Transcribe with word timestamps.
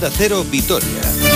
Onda 0.00 0.10
Cero 0.10 0.42
Vitoria. 0.44 1.29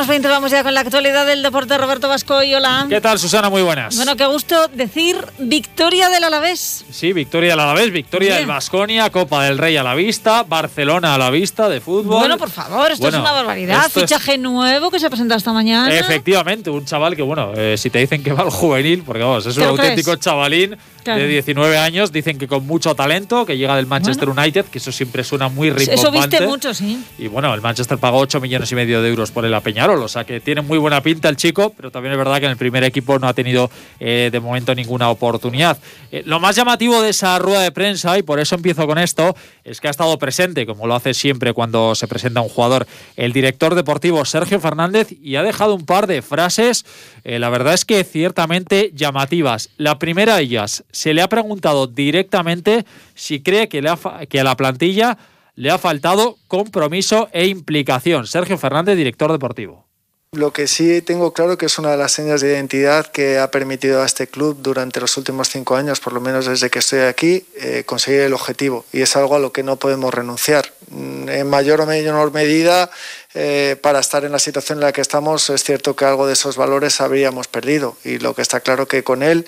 Menos 0.00 0.08
20, 0.08 0.28
vamos 0.28 0.50
ya 0.50 0.62
con 0.62 0.72
la 0.72 0.80
actualidad 0.80 1.26
del 1.26 1.42
deporte. 1.42 1.76
Roberto 1.76 2.08
Vasco 2.08 2.42
y 2.42 2.54
hola. 2.54 2.86
¿Qué 2.88 3.02
tal, 3.02 3.18
Susana? 3.18 3.50
Muy 3.50 3.60
buenas. 3.60 3.96
Bueno, 3.96 4.16
qué 4.16 4.24
gusto 4.24 4.68
decir 4.72 5.16
victoria 5.38 6.08
del 6.08 6.24
Alavés. 6.24 6.86
Sí, 6.90 7.12
victoria 7.12 7.50
del 7.50 7.60
Alavés, 7.60 7.90
victoria 7.92 8.36
del 8.36 8.46
Vasconia, 8.46 9.10
Copa 9.10 9.44
del 9.44 9.58
Rey 9.58 9.76
a 9.76 9.82
la 9.82 9.94
vista, 9.94 10.42
Barcelona 10.44 11.14
a 11.14 11.18
la 11.18 11.28
vista 11.28 11.68
de 11.68 11.82
fútbol. 11.82 12.18
Bueno, 12.20 12.38
por 12.38 12.48
favor, 12.50 12.90
esto 12.90 13.08
es 13.08 13.14
una 13.14 13.30
barbaridad. 13.32 13.86
es- 13.86 13.92
Fichaje 13.92 14.38
nuevo 14.38 14.90
que 14.90 14.98
se 14.98 15.06
ha 15.06 15.10
presentado 15.10 15.36
esta 15.36 15.52
mañana. 15.52 15.94
Efectivamente, 15.94 16.70
un 16.70 16.86
chaval 16.86 17.14
que, 17.14 17.22
bueno, 17.22 17.52
eh, 17.54 17.76
si 17.76 17.90
te 17.90 17.98
dicen 17.98 18.22
que 18.22 18.32
va 18.32 18.42
al 18.44 18.50
juvenil, 18.50 19.02
porque 19.04 19.22
vamos, 19.22 19.44
es 19.44 19.54
¿Te 19.54 19.60
un 19.60 19.68
auténtico 19.68 20.12
crees? 20.12 20.24
chavalín 20.24 20.76
Claro. 21.04 21.20
de 21.22 21.28
19 21.28 21.76
años, 21.78 22.12
dicen 22.12 22.38
que 22.38 22.46
con 22.46 22.66
mucho 22.66 22.94
talento, 22.94 23.44
que 23.46 23.56
llega 23.56 23.76
del 23.76 23.86
Manchester 23.86 24.28
United, 24.30 24.64
que 24.66 24.78
eso 24.78 24.92
siempre 24.92 25.24
suena 25.24 25.48
muy 25.48 25.70
rimbombante. 25.70 25.94
Eso 26.00 26.10
viste 26.10 26.46
mucho, 26.46 26.72
sí. 26.74 27.02
Y 27.18 27.28
bueno, 27.28 27.52
el 27.54 27.60
Manchester 27.60 27.98
pagó 27.98 28.18
8 28.18 28.40
millones 28.40 28.70
y 28.72 28.74
medio 28.74 29.02
de 29.02 29.08
euros 29.10 29.30
por 29.30 29.44
el 29.44 29.52
a 29.54 29.60
Peñarol, 29.90 30.04
o 30.04 30.08
sea 30.08 30.24
que 30.24 30.40
tiene 30.40 30.60
muy 30.60 30.78
buena 30.78 31.02
pinta 31.02 31.28
el 31.28 31.36
chico, 31.36 31.72
pero 31.76 31.90
también 31.90 32.12
es 32.12 32.18
verdad 32.18 32.38
que 32.38 32.44
en 32.44 32.52
el 32.52 32.56
primer 32.56 32.84
equipo 32.84 33.18
no 33.18 33.26
ha 33.26 33.34
tenido 33.34 33.70
eh, 33.98 34.28
de 34.30 34.40
momento 34.40 34.74
ninguna 34.74 35.10
oportunidad. 35.10 35.78
Eh, 36.12 36.22
lo 36.26 36.38
más 36.38 36.54
llamativo 36.54 37.02
de 37.02 37.10
esa 37.10 37.38
rueda 37.38 37.60
de 37.60 37.72
prensa, 37.72 38.16
y 38.18 38.22
por 38.22 38.38
eso 38.38 38.54
empiezo 38.54 38.86
con 38.86 38.98
esto, 38.98 39.34
es 39.64 39.80
que 39.80 39.88
ha 39.88 39.90
estado 39.90 40.16
presente, 40.18 40.66
como 40.66 40.86
lo 40.86 40.94
hace 40.94 41.14
siempre 41.14 41.52
cuando 41.52 41.94
se 41.94 42.06
presenta 42.06 42.40
un 42.40 42.48
jugador, 42.48 42.86
el 43.16 43.32
director 43.32 43.74
deportivo 43.74 44.24
Sergio 44.24 44.60
Fernández 44.60 45.08
y 45.20 45.36
ha 45.36 45.42
dejado 45.42 45.74
un 45.74 45.86
par 45.86 46.06
de 46.06 46.22
frases, 46.22 46.84
eh, 47.24 47.38
la 47.38 47.50
verdad 47.50 47.74
es 47.74 47.84
que 47.84 48.04
ciertamente 48.04 48.92
llamativas. 48.94 49.70
La 49.76 49.98
primera 49.98 50.36
de 50.36 50.42
ellas, 50.42 50.84
se 50.92 51.14
le 51.14 51.22
ha 51.22 51.28
preguntado 51.28 51.86
directamente 51.86 52.84
si 53.14 53.40
cree 53.40 53.68
que, 53.68 53.82
le 53.82 53.90
ha 53.90 53.98
que 54.28 54.40
a 54.40 54.44
la 54.44 54.56
plantilla 54.56 55.18
le 55.60 55.70
ha 55.70 55.76
faltado 55.76 56.38
compromiso 56.48 57.28
e 57.32 57.44
implicación. 57.46 58.26
Sergio 58.26 58.56
Fernández, 58.56 58.96
director 58.96 59.30
deportivo. 59.30 59.84
Lo 60.32 60.52
que 60.52 60.68
sí 60.68 61.02
tengo 61.02 61.32
claro 61.32 61.58
que 61.58 61.66
es 61.66 61.76
una 61.78 61.90
de 61.90 61.96
las 61.96 62.12
señas 62.12 62.40
de 62.40 62.52
identidad 62.52 63.06
que 63.08 63.38
ha 63.38 63.50
permitido 63.50 64.00
a 64.00 64.06
este 64.06 64.26
club 64.28 64.56
durante 64.62 65.00
los 65.00 65.16
últimos 65.18 65.50
cinco 65.50 65.74
años, 65.74 65.98
por 66.00 66.12
lo 66.12 66.20
menos 66.20 66.46
desde 66.46 66.70
que 66.70 66.78
estoy 66.78 67.00
aquí, 67.00 67.44
eh, 67.56 67.82
conseguir 67.84 68.20
el 68.20 68.32
objetivo. 68.32 68.86
Y 68.92 69.02
es 69.02 69.16
algo 69.16 69.34
a 69.34 69.38
lo 69.40 69.52
que 69.52 69.64
no 69.64 69.76
podemos 69.76 70.14
renunciar. 70.14 70.72
Mm, 70.88 71.28
En 71.28 71.50
mayor 71.50 71.80
o 71.80 71.86
menor 71.86 72.32
medida, 72.32 72.88
eh, 73.34 73.76
para 73.82 73.98
estar 73.98 74.24
en 74.24 74.32
la 74.32 74.38
situación 74.38 74.78
en 74.78 74.84
la 74.84 74.92
que 74.92 75.00
estamos, 75.00 75.50
es 75.50 75.62
cierto 75.62 75.94
que 75.94 76.04
algo 76.04 76.26
de 76.26 76.32
esos 76.34 76.56
valores 76.56 77.00
habríamos 77.00 77.48
perdido. 77.48 77.96
Y 78.04 78.18
lo 78.18 78.34
que 78.34 78.42
está 78.42 78.60
claro 78.60 78.86
que 78.86 79.02
con 79.02 79.22
él, 79.22 79.46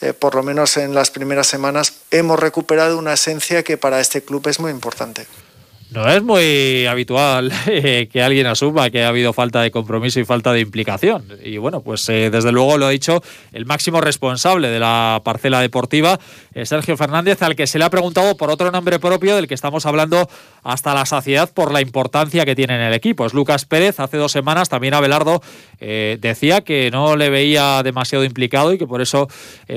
eh, 0.00 0.12
por 0.12 0.36
lo 0.36 0.42
menos 0.42 0.76
en 0.76 0.94
las 0.94 1.10
primeras 1.10 1.48
semanas, 1.48 1.92
hemos 2.12 2.38
recuperado 2.38 2.96
una 2.98 3.14
esencia 3.14 3.62
que 3.62 3.76
para 3.76 4.00
este 4.00 4.22
club 4.22 4.46
es 4.46 4.60
muy 4.60 4.70
importante. 4.70 5.26
No 5.92 6.08
es 6.08 6.22
muy 6.22 6.86
habitual 6.86 7.50
eh, 7.66 8.08
que 8.12 8.22
alguien 8.22 8.46
asuma 8.46 8.90
que 8.90 9.02
ha 9.02 9.08
habido 9.08 9.32
falta 9.32 9.60
de 9.60 9.72
compromiso 9.72 10.20
y 10.20 10.24
falta 10.24 10.52
de 10.52 10.60
implicación. 10.60 11.24
Y 11.44 11.58
bueno, 11.58 11.80
pues 11.80 12.08
eh, 12.08 12.30
desde 12.30 12.52
luego 12.52 12.78
lo 12.78 12.86
ha 12.86 12.90
dicho 12.90 13.20
el 13.52 13.66
máximo 13.66 14.00
responsable 14.00 14.68
de 14.68 14.78
la 14.78 15.20
parcela 15.24 15.60
deportiva, 15.60 16.20
eh, 16.54 16.64
Sergio 16.64 16.96
Fernández, 16.96 17.42
al 17.42 17.56
que 17.56 17.66
se 17.66 17.80
le 17.80 17.84
ha 17.84 17.90
preguntado 17.90 18.36
por 18.36 18.50
otro 18.50 18.70
nombre 18.70 19.00
propio 19.00 19.34
del 19.34 19.48
que 19.48 19.54
estamos 19.54 19.84
hablando 19.84 20.28
hasta 20.62 20.94
la 20.94 21.06
saciedad 21.06 21.52
por 21.52 21.72
la 21.72 21.80
importancia 21.80 22.44
que 22.44 22.54
tiene 22.54 22.76
en 22.76 22.82
el 22.82 22.94
equipo. 22.94 23.26
Es 23.26 23.34
Lucas 23.34 23.64
Pérez. 23.64 23.98
Hace 23.98 24.16
dos 24.16 24.30
semanas 24.30 24.68
también 24.68 24.94
Abelardo 24.94 25.42
decía 25.80 26.60
que 26.60 26.90
no 26.90 27.16
le 27.16 27.30
veía 27.30 27.82
demasiado 27.82 28.24
implicado 28.24 28.72
y 28.74 28.78
que 28.78 28.86
por 28.86 29.00
eso 29.00 29.28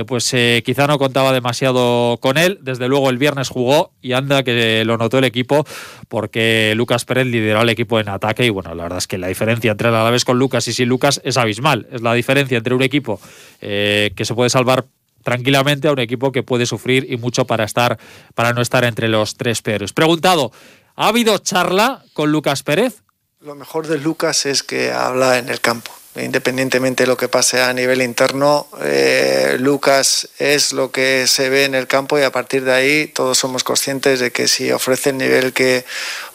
pues 0.06 0.35
quizá 0.66 0.85
no 0.85 1.00
contaba 1.00 1.31
demasiado 1.31 2.18
con 2.19 2.38
él. 2.38 2.59
Desde 2.62 2.90
luego 2.90 3.09
el 3.09 3.18
viernes 3.18 3.47
jugó 3.47 3.91
y 4.02 4.12
anda 4.12 4.44
que 4.44 4.84
lo 4.84 4.97
notó 4.97 5.19
el 5.19 5.23
equipo 5.23 5.66
porque 6.13 6.74
Lucas 6.75 7.06
Pérez 7.06 7.25
lideró 7.25 7.62
al 7.62 7.69
equipo 7.69 8.00
en 8.00 8.07
ataque 8.07 8.46
y 8.46 8.51
bueno, 8.51 8.75
la 8.75 8.84
verdad 8.84 9.00
es 9.00 9.07
que 9.07 9.18
la 9.18 9.29
diferencia 9.29 9.72
entre 9.72 9.90
el 9.90 9.96
Alavés 9.96 10.25
con 10.25 10.38
Lucas 10.38 10.68
y 10.68 10.74
sin 10.74 10.88
Lucas 10.88 11.19
es 11.24 11.38
abismal. 11.38 11.88
Es 11.91 12.03
la 12.03 12.13
diferencia 12.13 12.56
entre 12.56 12.75
un 12.75 12.84
equipo 12.84 13.19
eh, 13.62 14.12
que 14.16 14.23
se 14.23 14.35
puede 14.35 14.52
salvar 14.52 14.85
tranquilamente 15.23 15.88
a 15.88 15.91
un 15.91 15.97
equipo 15.97 16.31
que 16.31 16.44
puede 16.44 16.68
sufrir 16.68 17.12
y 17.12 17.18
mucho 17.18 17.46
para 17.46 17.63
estar 17.63 17.97
para 18.35 18.53
no 18.53 18.62
estar 18.62 18.84
entre 18.84 19.07
los 19.07 19.38
tres 19.38 19.63
peores. 19.63 19.91
Preguntado, 19.91 20.52
¿ha 20.96 21.07
habido 21.07 21.40
charla 21.40 22.03
con 22.13 22.31
Lucas 22.31 22.62
Pérez? 22.62 23.02
Lo 23.41 23.56
mejor 23.56 23.88
de 23.88 23.97
Lucas 23.97 24.46
es 24.46 24.62
que 24.62 24.91
habla 24.91 25.40
en 25.40 25.50
el 25.50 25.62
campo. 25.62 25.90
Independientemente 26.16 27.03
de 27.03 27.07
lo 27.07 27.18
que 27.18 27.28
pase 27.28 27.59
a 27.59 27.74
nivel 27.74 28.01
interno, 28.03 28.68
eh, 28.84 29.57
Lucas 29.59 30.29
es 30.38 30.72
lo 30.72 30.91
que 30.91 31.25
se 31.25 31.50
ve 31.50 31.66
en 31.66 31.74
el 31.74 31.88
campo 31.88 32.19
y 32.19 32.22
a 32.22 32.31
partir 32.31 32.63
de 32.63 32.72
ahí 32.72 33.07
todos 33.07 33.40
somos 33.40 33.63
conscientes 33.63 34.19
de 34.19 34.31
que 34.31 34.47
si 34.47 34.72
ofrece 34.72 35.09
el 35.09 35.18
nivel 35.18 35.53
que 35.53 35.85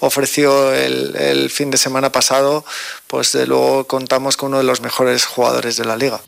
ofreció 0.00 0.74
el, 0.74 1.48
fin 1.50 1.70
de 1.70 1.78
semana 1.78 2.10
pasado, 2.10 2.64
pues 3.06 3.32
de 3.32 3.46
luego 3.46 3.86
contamos 3.86 4.36
con 4.36 4.48
uno 4.48 4.58
de 4.58 4.64
los 4.64 4.80
mejores 4.80 5.24
jugadores 5.24 5.76
de 5.76 5.84
la 5.84 5.96
liga. 5.96 6.20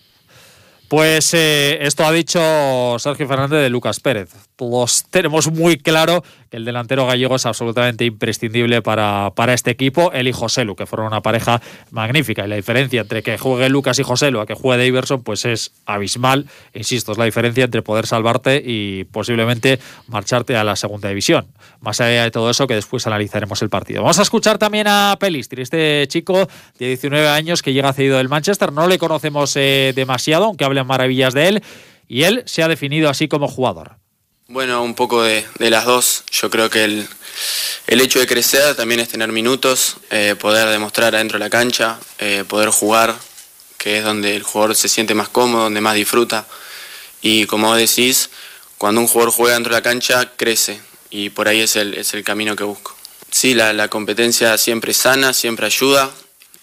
Pues 0.87 1.35
eh, 1.35 1.79
esto 1.83 2.05
ha 2.05 2.13
dicho 2.13 2.99
Sergio 3.01 3.27
Fernández 3.27 3.63
de 3.63 3.69
Lucas 3.69 3.99
Pérez. 3.99 4.31
Todos 4.61 5.07
tenemos 5.11 5.51
muy 5.51 5.79
claro 5.79 6.23
que 6.51 6.59
el 6.59 6.67
delantero 6.67 7.07
gallego 7.07 7.37
es 7.37 7.47
absolutamente 7.47 8.05
imprescindible 8.05 8.83
para, 8.83 9.33
para 9.35 9.55
este 9.55 9.71
equipo. 9.71 10.13
Él 10.13 10.29
y 10.29 10.33
Joselu, 10.33 10.77
que 10.77 10.85
fueron 10.85 11.07
una 11.07 11.23
pareja 11.23 11.63
magnífica. 11.91 12.45
Y 12.45 12.49
la 12.49 12.57
diferencia 12.57 13.01
entre 13.01 13.23
que 13.23 13.39
juegue 13.39 13.71
Lucas 13.71 13.99
y 14.01 14.03
Joselu 14.03 14.39
a 14.39 14.45
que 14.45 14.53
juegue 14.53 14.85
Daverson, 14.85 15.23
pues 15.23 15.47
es 15.47 15.73
abismal. 15.87 16.45
Insisto, 16.75 17.13
es 17.13 17.17
la 17.17 17.25
diferencia 17.25 17.65
entre 17.65 17.81
poder 17.81 18.07
salvarte 18.07 18.63
y 18.63 19.05
posiblemente 19.05 19.79
marcharte 20.09 20.55
a 20.59 20.63
la 20.63 20.77
segunda 20.77 21.09
división. 21.09 21.47
Más 21.81 21.99
allá 22.03 22.25
de 22.25 22.31
todo 22.31 22.51
eso, 22.51 22.67
que 22.67 22.75
después 22.75 23.07
analizaremos 23.07 23.63
el 23.63 23.71
partido. 23.71 24.03
Vamos 24.03 24.19
a 24.19 24.23
escuchar 24.23 24.59
también 24.59 24.89
a 24.89 25.17
Pelistri, 25.19 25.63
este 25.63 26.05
chico 26.09 26.51
de 26.79 26.89
19 26.89 27.29
años 27.29 27.63
que 27.63 27.73
llega 27.73 27.95
cedido 27.95 28.19
del 28.19 28.29
Manchester. 28.29 28.75
No 28.75 28.89
le 28.89 28.99
conocemos 28.99 29.57
eh, 29.57 29.95
demasiado, 29.97 30.45
aunque 30.45 30.67
hablen 30.67 30.87
maravillas 30.87 31.33
de 31.33 31.49
él. 31.49 31.63
Y 32.09 32.25
él 32.25 32.43
se 32.45 32.63
ha 32.63 32.69
definido 32.69 33.09
así 33.09 33.27
como 33.27 33.49
jugador. 33.49 33.93
Bueno, 34.53 34.83
un 34.83 34.97
poco 34.97 35.23
de, 35.23 35.47
las 35.61 35.85
dos. 35.85 36.25
Yo 36.33 36.51
creo 36.51 36.69
que 36.69 36.83
el, 36.83 37.07
el 37.87 38.01
hecho 38.01 38.19
de 38.19 38.27
crecer 38.27 38.75
también 38.75 38.99
es 38.99 39.09
tener 39.09 39.31
minutos, 39.31 39.99
eh, 40.11 40.35
poder 40.37 40.69
demostrar 40.71 41.15
adentro 41.15 41.39
de 41.39 41.45
la 41.45 41.51
cancha, 41.51 42.01
eh, 42.19 42.43
poder 42.49 42.71
jugar, 42.71 43.15
que 43.79 43.99
es 43.99 44.05
donde 44.05 44.35
el 44.35 44.43
jugador 44.43 44.75
se 44.75 44.89
siente 44.89 45.15
más 45.15 45.29
cómodo, 45.29 45.63
donde 45.63 45.81
más 45.81 45.95
disfruta. 45.95 46.49
Y 47.23 47.47
como 47.47 47.77
decís, 47.77 48.31
cuando 48.77 49.01
un 49.01 49.07
jugador 49.07 49.33
juega 49.33 49.55
dentro 49.55 49.73
de 49.73 49.79
la 49.79 49.85
cancha, 49.85 50.33
crece. 50.35 50.81
Y 51.11 51.31
por 51.31 51.47
ahí 51.47 51.61
es 51.61 51.77
el, 51.77 51.95
es 51.95 52.13
el 52.15 52.25
camino 52.25 52.57
que 52.57 52.65
busco. 52.65 52.97
Sí, 53.31 53.55
la, 53.55 53.73
la 53.73 53.87
competencia 53.87 54.59
siempre 54.59 54.91
es 54.91 54.97
sana, 54.97 55.33
siempre 55.33 55.67
ayuda. 55.67 56.11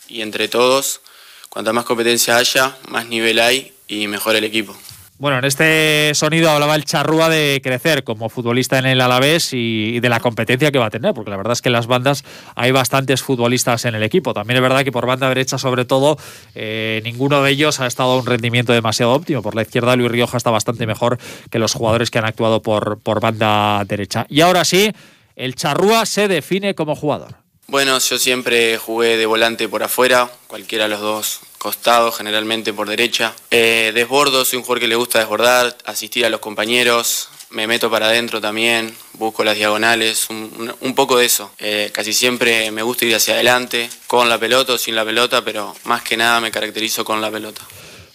Y 0.09 0.23
entre 0.23 0.49
todos, 0.49 0.99
cuanta 1.47 1.71
más 1.71 1.85
competencia 1.85 2.35
haya, 2.35 2.77
más 2.89 3.07
nivel 3.07 3.39
hay 3.39 3.73
y 3.87 4.07
mejor 4.07 4.35
el 4.35 4.43
equipo. 4.43 4.77
Bueno, 5.19 5.39
en 5.39 5.45
este 5.45 6.13
sonido 6.13 6.51
hablaba 6.51 6.75
el 6.75 6.85
Charrúa 6.85 7.27
de 7.27 7.59
crecer 7.63 8.03
como 8.03 8.29
futbolista 8.29 8.77
en 8.77 8.85
el 8.85 9.01
Alavés 9.01 9.49
y, 9.51 9.99
de 9.99 10.09
la 10.09 10.19
competencia 10.19 10.71
que 10.71 10.77
va 10.77 10.85
a 10.85 10.89
tener, 10.91 11.15
porque 11.15 11.31
la 11.31 11.37
verdad 11.37 11.53
es 11.53 11.63
que 11.63 11.69
en 11.69 11.73
las 11.73 11.87
bandas 11.87 12.23
hay 12.53 12.71
bastantes 12.71 13.23
futbolistas 13.23 13.85
en 13.85 13.95
el 13.95 14.03
equipo. 14.03 14.35
También 14.35 14.57
es 14.57 14.61
verdad 14.61 14.83
que 14.83 14.91
por 14.91 15.07
banda 15.07 15.27
derecha, 15.27 15.57
sobre 15.57 15.85
todo, 15.85 16.19
eh, 16.53 17.01
ninguno 17.03 17.41
de 17.41 17.49
ellos 17.49 17.79
ha 17.79 17.87
estado 17.87 18.11
a 18.11 18.19
un 18.19 18.27
rendimiento 18.27 18.73
demasiado 18.73 19.13
óptimo. 19.13 19.41
Por 19.41 19.55
la 19.55 19.63
izquierda, 19.63 19.95
Luis 19.95 20.11
Rioja 20.11 20.37
está 20.37 20.51
bastante 20.51 20.85
mejor 20.85 21.17
que 21.49 21.57
los 21.57 21.73
jugadores 21.73 22.11
que 22.11 22.19
han 22.19 22.25
actuado 22.25 22.61
por, 22.61 22.99
por 22.99 23.19
banda 23.19 23.83
derecha. 23.85 24.27
Y 24.29 24.41
ahora 24.41 24.65
sí, 24.65 24.91
el 25.35 25.55
Charrúa 25.55 26.05
se 26.05 26.27
define 26.27 26.75
como 26.75 26.95
jugador. 26.95 27.46
Bueno, 27.69 27.99
yo 27.99 28.17
siempre 28.17 28.77
jugué 28.77 29.17
de 29.17 29.25
volante 29.25 29.67
por 29.67 29.83
afuera, 29.83 30.31
cualquiera 30.47 30.85
de 30.85 30.91
los 30.91 31.01
dos 31.01 31.39
costados, 31.57 32.15
generalmente 32.15 32.71
por 32.71 32.87
derecha. 32.87 33.33
Eh, 33.51 33.91
desbordo, 33.93 34.45
soy 34.45 34.55
un 34.55 34.63
jugador 34.63 34.79
que 34.79 34.87
le 34.87 34.95
gusta 34.95 35.19
desbordar, 35.19 35.75
asistir 35.83 36.25
a 36.25 36.29
los 36.29 36.39
compañeros, 36.39 37.27
me 37.49 37.67
meto 37.67 37.91
para 37.91 38.05
adentro 38.05 38.39
también, 38.39 38.95
busco 39.15 39.43
las 39.43 39.57
diagonales, 39.57 40.29
un, 40.29 40.95
poco 40.95 41.17
de 41.17 41.25
eso. 41.25 41.51
Eh, 41.59 41.91
casi 41.93 42.13
siempre 42.13 42.71
me 42.71 42.83
gusta 42.83 43.03
ir 43.03 43.13
hacia 43.13 43.33
adelante, 43.33 43.89
con 44.07 44.29
la 44.29 44.37
pelota 44.37 44.71
o 44.71 44.77
sin 44.77 44.95
la 44.95 45.03
pelota, 45.03 45.43
pero 45.43 45.75
más 45.83 46.03
que 46.03 46.15
nada 46.15 46.39
me 46.39 46.51
caracterizo 46.51 47.03
con 47.03 47.19
la 47.19 47.29
pelota. 47.29 47.63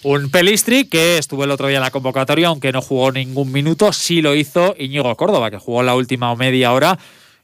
Un 0.03 0.31
Pelistri 0.31 0.87
que 0.87 1.19
estuvo 1.19 1.45
el 1.45 1.51
otro 1.51 1.69
día 1.69 1.77
en 1.77 1.83
la 1.83 1.91
convocatoria, 1.91 2.49
aunque 2.49 2.73
no 2.73 2.81
jugó 2.81 3.13
ningún 3.13 3.53
minuto, 3.53 3.93
sí 3.93 4.23
lo 4.23 4.35
hizo 4.35 4.75
Íñigo 4.79 5.15
Córdoba, 5.15 5.51
que 5.51 5.59
jugó 5.59 5.83
la 5.83 5.95
última 5.95 6.35
media 6.37 6.73
hora 6.73 6.99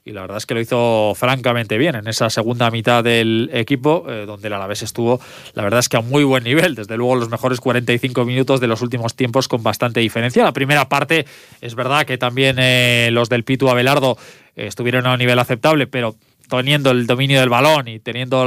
y 0.09 0.11
la 0.11 0.21
verdad 0.21 0.37
es 0.37 0.47
que 0.47 0.55
lo 0.55 0.61
hizo 0.61 1.13
francamente 1.15 1.77
bien 1.77 1.93
en 1.95 2.07
esa 2.07 2.31
segunda 2.31 2.71
mitad 2.71 3.03
del 3.03 3.51
equipo, 3.53 4.05
eh, 4.09 4.25
donde 4.25 4.47
el 4.47 4.53
Alavés 4.53 4.81
estuvo, 4.81 5.21
la 5.53 5.63
verdad 5.63 5.81
es 5.81 5.87
que 5.87 5.97
a 5.97 6.01
muy 6.01 6.23
buen 6.23 6.43
nivel, 6.43 6.73
desde 6.73 6.97
luego 6.97 7.15
los 7.15 7.29
mejores 7.29 7.59
45 7.59 8.25
minutos 8.25 8.59
de 8.59 8.65
los 8.65 8.81
últimos 8.81 9.15
tiempos 9.15 9.47
con 9.47 9.61
bastante 9.61 9.99
diferencia. 9.99 10.43
La 10.43 10.51
primera 10.51 10.89
parte 10.89 11.27
es 11.61 11.75
verdad 11.75 12.07
que 12.07 12.17
también 12.17 12.55
eh, 12.59 13.09
los 13.11 13.29
del 13.29 13.43
Pitu 13.43 13.69
Abelardo 13.69 14.17
eh, 14.55 14.65
estuvieron 14.65 15.05
a 15.05 15.13
un 15.13 15.19
nivel 15.19 15.37
aceptable, 15.37 15.85
pero 15.85 16.15
teniendo 16.49 16.91
el 16.91 17.05
dominio 17.07 17.39
del 17.39 17.49
balón 17.49 17.87
y 17.87 17.99
teniendo 17.99 18.45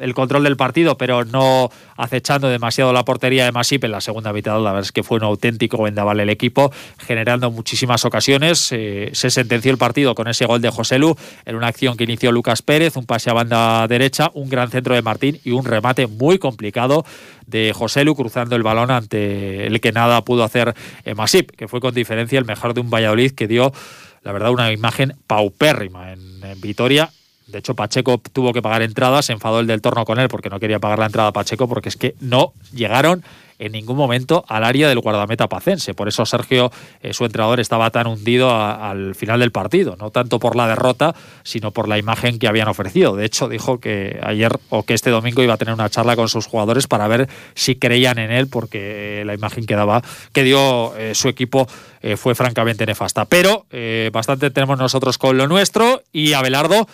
el 0.00 0.14
control 0.14 0.44
del 0.44 0.56
partido, 0.56 0.96
pero 0.96 1.24
no 1.24 1.70
acechando 1.96 2.48
demasiado 2.48 2.92
la 2.92 3.04
portería 3.04 3.44
de 3.44 3.52
Masip 3.52 3.84
en 3.84 3.92
la 3.92 4.00
segunda 4.00 4.32
mitad. 4.32 4.54
La 4.54 4.72
verdad 4.72 4.82
es 4.82 4.92
que 4.92 5.02
fue 5.02 5.18
un 5.18 5.24
auténtico 5.24 5.82
vendaval 5.82 6.20
el 6.20 6.30
equipo, 6.30 6.72
generando 6.98 7.50
muchísimas 7.50 8.04
ocasiones. 8.04 8.68
Eh, 8.72 9.10
se 9.12 9.30
sentenció 9.30 9.70
el 9.70 9.78
partido 9.78 10.14
con 10.14 10.26
ese 10.26 10.46
gol 10.46 10.60
de 10.60 10.70
José 10.70 10.98
Lu 10.98 11.16
en 11.44 11.56
una 11.56 11.68
acción 11.68 11.96
que 11.96 12.04
inició 12.04 12.32
Lucas 12.32 12.62
Pérez, 12.62 12.96
un 12.96 13.06
pase 13.06 13.30
a 13.30 13.34
banda 13.34 13.86
derecha, 13.88 14.30
un 14.34 14.48
gran 14.48 14.70
centro 14.70 14.94
de 14.94 15.02
Martín 15.02 15.38
y 15.44 15.50
un 15.50 15.64
remate 15.64 16.06
muy 16.06 16.38
complicado 16.38 17.04
de 17.46 17.72
José 17.74 18.04
Lu 18.04 18.14
cruzando 18.14 18.56
el 18.56 18.62
balón 18.62 18.90
ante 18.90 19.66
el 19.66 19.80
que 19.80 19.92
nada 19.92 20.24
pudo 20.24 20.44
hacer 20.44 20.74
eh, 21.04 21.14
Masip, 21.14 21.50
que 21.50 21.68
fue 21.68 21.80
con 21.80 21.94
diferencia 21.94 22.38
el 22.38 22.46
mejor 22.46 22.72
de 22.72 22.80
un 22.80 22.90
Valladolid 22.90 23.32
que 23.32 23.46
dio, 23.46 23.72
la 24.22 24.32
verdad, 24.32 24.50
una 24.50 24.72
imagen 24.72 25.14
paupérrima 25.26 26.12
en, 26.12 26.42
en 26.42 26.60
Vitoria 26.60 27.10
de 27.46 27.58
hecho, 27.58 27.74
Pacheco 27.74 28.20
tuvo 28.32 28.52
que 28.52 28.62
pagar 28.62 28.82
entradas, 28.82 29.26
se 29.26 29.32
enfadó 29.32 29.60
el 29.60 29.66
del 29.66 29.82
torno 29.82 30.04
con 30.04 30.18
él 30.18 30.28
porque 30.28 30.48
no 30.48 30.58
quería 30.58 30.78
pagar 30.78 30.98
la 30.98 31.06
entrada 31.06 31.28
a 31.28 31.32
Pacheco 31.32 31.68
porque 31.68 31.90
es 31.90 31.96
que 31.96 32.14
no 32.20 32.54
llegaron 32.72 33.22
en 33.58 33.72
ningún 33.72 33.96
momento 33.96 34.44
al 34.48 34.64
área 34.64 34.88
del 34.88 35.00
guardameta 35.00 35.48
pacense. 35.48 35.94
Por 35.94 36.08
eso 36.08 36.26
Sergio, 36.26 36.72
eh, 37.02 37.12
su 37.12 37.24
entrenador, 37.24 37.60
estaba 37.60 37.90
tan 37.90 38.06
hundido 38.06 38.50
al 38.50 39.14
final 39.14 39.40
del 39.40 39.52
partido, 39.52 39.96
no 39.98 40.10
tanto 40.10 40.38
por 40.38 40.56
la 40.56 40.66
derrota, 40.66 41.14
sino 41.42 41.70
por 41.70 41.86
la 41.86 41.98
imagen 41.98 42.38
que 42.38 42.48
habían 42.48 42.68
ofrecido. 42.68 43.14
De 43.14 43.24
hecho, 43.24 43.48
dijo 43.48 43.78
que 43.78 44.18
ayer 44.22 44.58
o 44.70 44.82
que 44.82 44.94
este 44.94 45.10
domingo 45.10 45.42
iba 45.42 45.54
a 45.54 45.56
tener 45.56 45.74
una 45.74 45.90
charla 45.90 46.16
con 46.16 46.28
sus 46.28 46.46
jugadores 46.46 46.86
para 46.86 47.06
ver 47.08 47.28
si 47.54 47.76
creían 47.76 48.18
en 48.18 48.32
él, 48.32 48.48
porque 48.48 49.22
la 49.24 49.34
imagen 49.34 49.66
que 49.66 49.76
daba, 49.76 50.02
que 50.32 50.42
dio 50.42 50.96
eh, 50.96 51.14
su 51.14 51.28
equipo 51.28 51.68
eh, 52.02 52.16
fue 52.16 52.34
francamente 52.34 52.86
nefasta. 52.86 53.26
Pero 53.26 53.66
bastante 54.12 54.50
tenemos 54.50 54.78
nosotros 54.78 55.18
con 55.18 55.36
lo 55.36 55.46
nuestro 55.46 56.02
y 56.12 56.32
Abelardo 56.32 56.86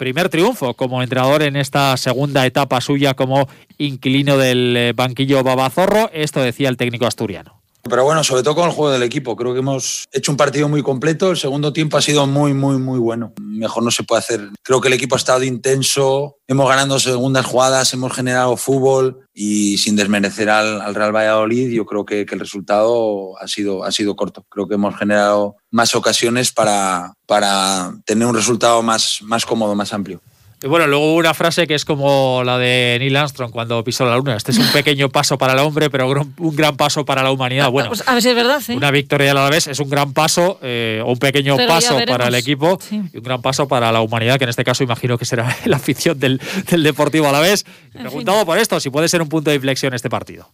primer 0.00 0.30
triunfo 0.30 0.72
como 0.72 1.02
entrenador 1.02 1.42
en 1.42 1.56
esta 1.56 1.94
segunda 1.98 2.46
etapa 2.46 2.80
suya 2.80 3.12
como 3.12 3.50
inquilino 3.76 4.38
del 4.38 4.74
eh, 4.74 4.92
banquillo 4.96 5.44
Babazorro. 5.44 6.08
Esto 6.14 6.40
decía 6.40 6.70
el 6.70 6.78
técnico 6.78 7.04
asturiano. 7.04 7.59
Pero 7.88 8.04
bueno, 8.04 8.22
sobre 8.24 8.42
todo 8.42 8.54
con 8.54 8.68
el 8.68 8.74
juego 8.74 8.92
del 8.92 9.02
equipo. 9.02 9.36
Creo 9.36 9.52
que 9.52 9.60
hemos 9.60 10.08
hecho 10.12 10.30
un 10.30 10.36
partido 10.36 10.68
muy 10.68 10.82
completo. 10.82 11.30
El 11.30 11.36
segundo 11.36 11.72
tiempo 11.72 11.96
ha 11.96 12.02
sido 12.02 12.26
muy, 12.26 12.52
muy, 12.52 12.78
muy 12.78 12.98
bueno. 12.98 13.32
Mejor 13.40 13.82
no 13.82 13.90
se 13.90 14.04
puede 14.04 14.20
hacer. 14.20 14.48
Creo 14.62 14.80
que 14.80 14.88
el 14.88 14.94
equipo 14.94 15.14
ha 15.14 15.18
estado 15.18 15.42
intenso. 15.42 16.36
Hemos 16.46 16.68
ganado 16.68 16.98
segundas 16.98 17.46
jugadas, 17.46 17.92
hemos 17.94 18.12
generado 18.12 18.56
fútbol 18.56 19.26
y 19.32 19.78
sin 19.78 19.96
desmerecer 19.96 20.50
al, 20.50 20.94
Real 20.94 21.14
Valladolid, 21.14 21.70
yo 21.70 21.86
creo 21.86 22.04
que, 22.04 22.26
el 22.30 22.40
resultado 22.40 23.38
ha 23.40 23.48
sido, 23.48 23.84
ha 23.84 23.92
sido 23.92 24.16
corto. 24.16 24.44
Creo 24.48 24.68
que 24.68 24.74
hemos 24.74 24.96
generado 24.96 25.56
más 25.70 25.94
ocasiones 25.94 26.52
para, 26.52 27.14
para 27.26 27.92
tener 28.04 28.26
un 28.26 28.34
resultado 28.34 28.82
más, 28.82 29.20
más 29.22 29.46
cómodo, 29.46 29.74
más 29.74 29.92
amplio. 29.92 30.20
Y 30.62 30.66
bueno, 30.66 30.86
luego 30.86 31.12
hubo 31.12 31.18
una 31.18 31.32
frase 31.32 31.66
que 31.66 31.74
es 31.74 31.86
como 31.86 32.42
la 32.44 32.58
de 32.58 32.98
Neil 33.00 33.16
Armstrong 33.16 33.50
cuando 33.50 33.82
pisó 33.82 34.04
la 34.04 34.16
luna. 34.16 34.36
Este 34.36 34.52
es 34.52 34.58
un 34.58 34.70
pequeño 34.72 35.08
paso 35.08 35.38
para 35.38 35.54
el 35.54 35.58
hombre, 35.60 35.88
pero 35.88 36.06
un 36.10 36.56
gran 36.56 36.76
paso 36.76 37.06
para 37.06 37.22
la 37.22 37.30
humanidad. 37.30 37.66
Ah, 37.66 37.68
bueno, 37.68 37.88
pues 37.88 38.06
a 38.06 38.12
ver 38.12 38.22
si 38.22 38.28
es 38.28 38.34
verdad. 38.34 38.60
Una 38.68 38.90
victoria 38.90 39.30
a 39.30 39.34
la 39.34 39.48
vez 39.48 39.68
es 39.68 39.80
un 39.80 39.88
gran 39.88 40.12
paso, 40.12 40.58
eh, 40.62 41.00
o 41.02 41.12
un 41.12 41.18
pequeño 41.18 41.56
paso 41.66 41.96
para 42.06 42.28
el 42.28 42.34
equipo 42.34 42.78
y 42.90 43.16
un 43.16 43.22
gran 43.22 43.40
paso 43.40 43.68
para 43.68 43.90
la 43.90 44.02
humanidad, 44.02 44.36
que 44.36 44.44
en 44.44 44.50
este 44.50 44.64
caso 44.64 44.84
imagino 44.84 45.16
que 45.16 45.24
será 45.24 45.56
la 45.64 45.76
afición 45.76 46.18
del, 46.18 46.40
Deportivo 46.70 47.28
a 47.28 47.32
la 47.32 47.40
vez. 47.40 47.64
Preguntado 47.92 48.44
por 48.44 48.58
esto, 48.58 48.80
si 48.80 48.90
puede 48.90 49.08
ser 49.08 49.22
un 49.22 49.28
punto 49.28 49.50
de 49.50 49.56
inflexión 49.56 49.94
este 49.94 50.10
partido 50.10 50.50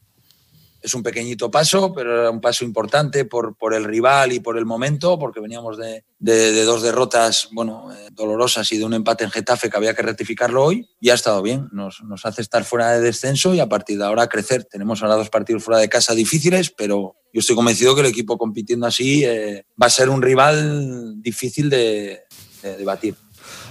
es 0.86 0.94
un 0.94 1.02
pequeñito 1.02 1.50
paso, 1.50 1.92
pero 1.92 2.20
era 2.20 2.30
un 2.30 2.40
paso 2.40 2.64
importante 2.64 3.24
por, 3.24 3.56
por 3.56 3.74
el 3.74 3.84
rival 3.84 4.32
y 4.32 4.40
por 4.40 4.56
el 4.56 4.64
momento, 4.64 5.18
porque 5.18 5.40
veníamos 5.40 5.76
de, 5.76 6.04
de, 6.20 6.64
dos 6.64 6.82
derrotas 6.82 7.48
bueno, 7.52 7.92
eh, 7.92 8.08
dolorosas 8.12 8.70
y 8.70 8.78
de 8.78 8.84
un 8.84 8.94
empate 8.94 9.24
en 9.24 9.32
Getafe 9.32 9.68
que 9.68 9.76
había 9.76 9.94
que 9.94 10.02
rectificarlo 10.02 10.62
hoy. 10.62 10.88
Y 11.00 11.10
ha 11.10 11.14
estado 11.14 11.42
bien, 11.42 11.68
nos, 11.72 12.02
nos, 12.04 12.24
hace 12.24 12.40
estar 12.40 12.64
fuera 12.64 12.92
de 12.92 13.00
descenso 13.00 13.52
y 13.52 13.58
a 13.58 13.68
partir 13.68 13.98
de 13.98 14.04
ahora 14.04 14.28
crecer. 14.28 14.64
Tenemos 14.64 15.02
ahora 15.02 15.16
dos 15.16 15.28
partidos 15.28 15.64
fuera 15.64 15.80
de 15.80 15.88
casa 15.88 16.14
difíciles, 16.14 16.70
pero 16.70 17.16
yo 17.32 17.40
estoy 17.40 17.56
convencido 17.56 17.94
que 17.96 18.02
el 18.02 18.06
equipo 18.06 18.38
compitiendo 18.38 18.86
así 18.86 19.24
eh, 19.24 19.66
va 19.80 19.86
a 19.86 19.90
ser 19.90 20.08
un 20.08 20.22
rival 20.22 21.20
difícil 21.20 21.68
de, 21.68 22.20
de, 22.62 22.76
de 22.76 22.84
batir. 22.84 23.16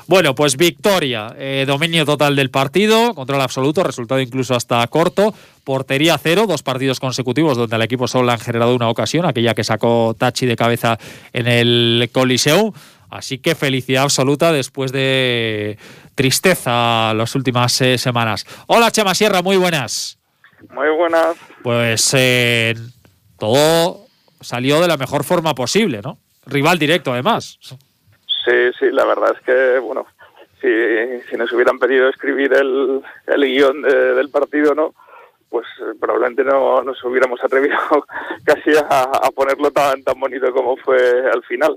Bueno, 0.07 0.35
pues 0.35 0.55
victoria, 0.55 1.33
eh, 1.35 1.65
dominio 1.65 2.05
total 2.05 2.35
del 2.35 2.51
partido, 2.51 3.15
control 3.15 3.41
absoluto, 3.41 3.83
resultado 3.83 4.21
incluso 4.21 4.53
hasta 4.53 4.85
corto, 4.87 5.33
portería 5.63 6.15
cero, 6.19 6.45
dos 6.47 6.61
partidos 6.61 6.99
consecutivos 6.99 7.57
donde 7.57 7.75
al 7.75 7.81
equipo 7.81 8.07
solo 8.07 8.27
le 8.27 8.33
han 8.33 8.39
generado 8.39 8.75
una 8.75 8.87
ocasión, 8.87 9.25
aquella 9.25 9.55
que 9.55 9.63
sacó 9.63 10.15
Tachi 10.17 10.45
de 10.45 10.55
cabeza 10.55 10.99
en 11.33 11.47
el 11.47 12.09
Coliseo. 12.11 12.73
Así 13.09 13.39
que 13.39 13.55
felicidad 13.55 14.03
absoluta 14.03 14.51
después 14.51 14.91
de 14.91 15.77
tristeza 16.13 17.13
las 17.13 17.33
últimas 17.33 17.79
eh, 17.81 17.97
semanas. 17.97 18.45
Hola 18.67 18.91
Chema 18.91 19.15
Sierra, 19.15 19.41
muy 19.41 19.57
buenas. 19.57 20.19
Muy 20.71 20.89
buenas. 20.95 21.35
Pues 21.63 22.13
eh, 22.13 22.75
todo 23.39 24.05
salió 24.41 24.81
de 24.81 24.87
la 24.87 24.97
mejor 24.97 25.23
forma 25.23 25.55
posible, 25.55 26.01
¿no? 26.03 26.19
Rival 26.45 26.77
directo 26.77 27.11
además. 27.11 27.57
Sí, 28.45 28.71
sí, 28.77 28.91
la 28.91 29.05
verdad 29.05 29.35
es 29.35 29.41
que, 29.41 29.79
bueno, 29.79 30.05
si, 30.61 30.69
si 31.29 31.35
nos 31.35 31.51
hubieran 31.51 31.79
pedido 31.79 32.07
escribir 32.07 32.53
el, 32.53 33.01
el 33.25 33.41
guion 33.41 33.81
del 33.81 34.29
partido, 34.29 34.75
¿no? 34.75 34.93
Pues 35.49 35.65
eh, 35.81 35.97
probablemente 35.99 36.43
no 36.43 36.83
nos 36.83 37.03
hubiéramos 37.03 37.43
atrevido 37.43 37.77
casi 38.45 38.71
a, 38.77 39.29
ponerlo 39.35 39.71
tan, 39.71 40.03
tan 40.03 40.19
bonito 40.19 40.51
como 40.53 40.77
fue 40.77 41.29
al 41.31 41.43
final, 41.43 41.75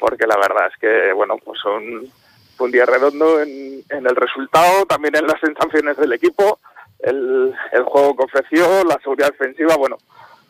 porque 0.00 0.26
la 0.26 0.36
verdad 0.36 0.68
es 0.72 0.78
que, 0.80 1.12
bueno, 1.12 1.36
pues 1.44 1.60
fue 1.62 2.66
un 2.66 2.72
día 2.72 2.84
redondo 2.84 3.40
en, 3.40 3.82
en 3.88 4.06
el 4.06 4.16
resultado, 4.16 4.86
también 4.86 5.14
en 5.14 5.26
las 5.26 5.38
sensaciones 5.40 5.96
del 5.98 6.12
equipo, 6.12 6.58
el, 6.98 7.54
el 7.70 7.82
juego 7.84 8.16
que 8.16 8.24
ofreció, 8.24 8.82
la 8.84 8.98
seguridad 9.02 9.30
defensiva, 9.30 9.76
bueno, 9.76 9.98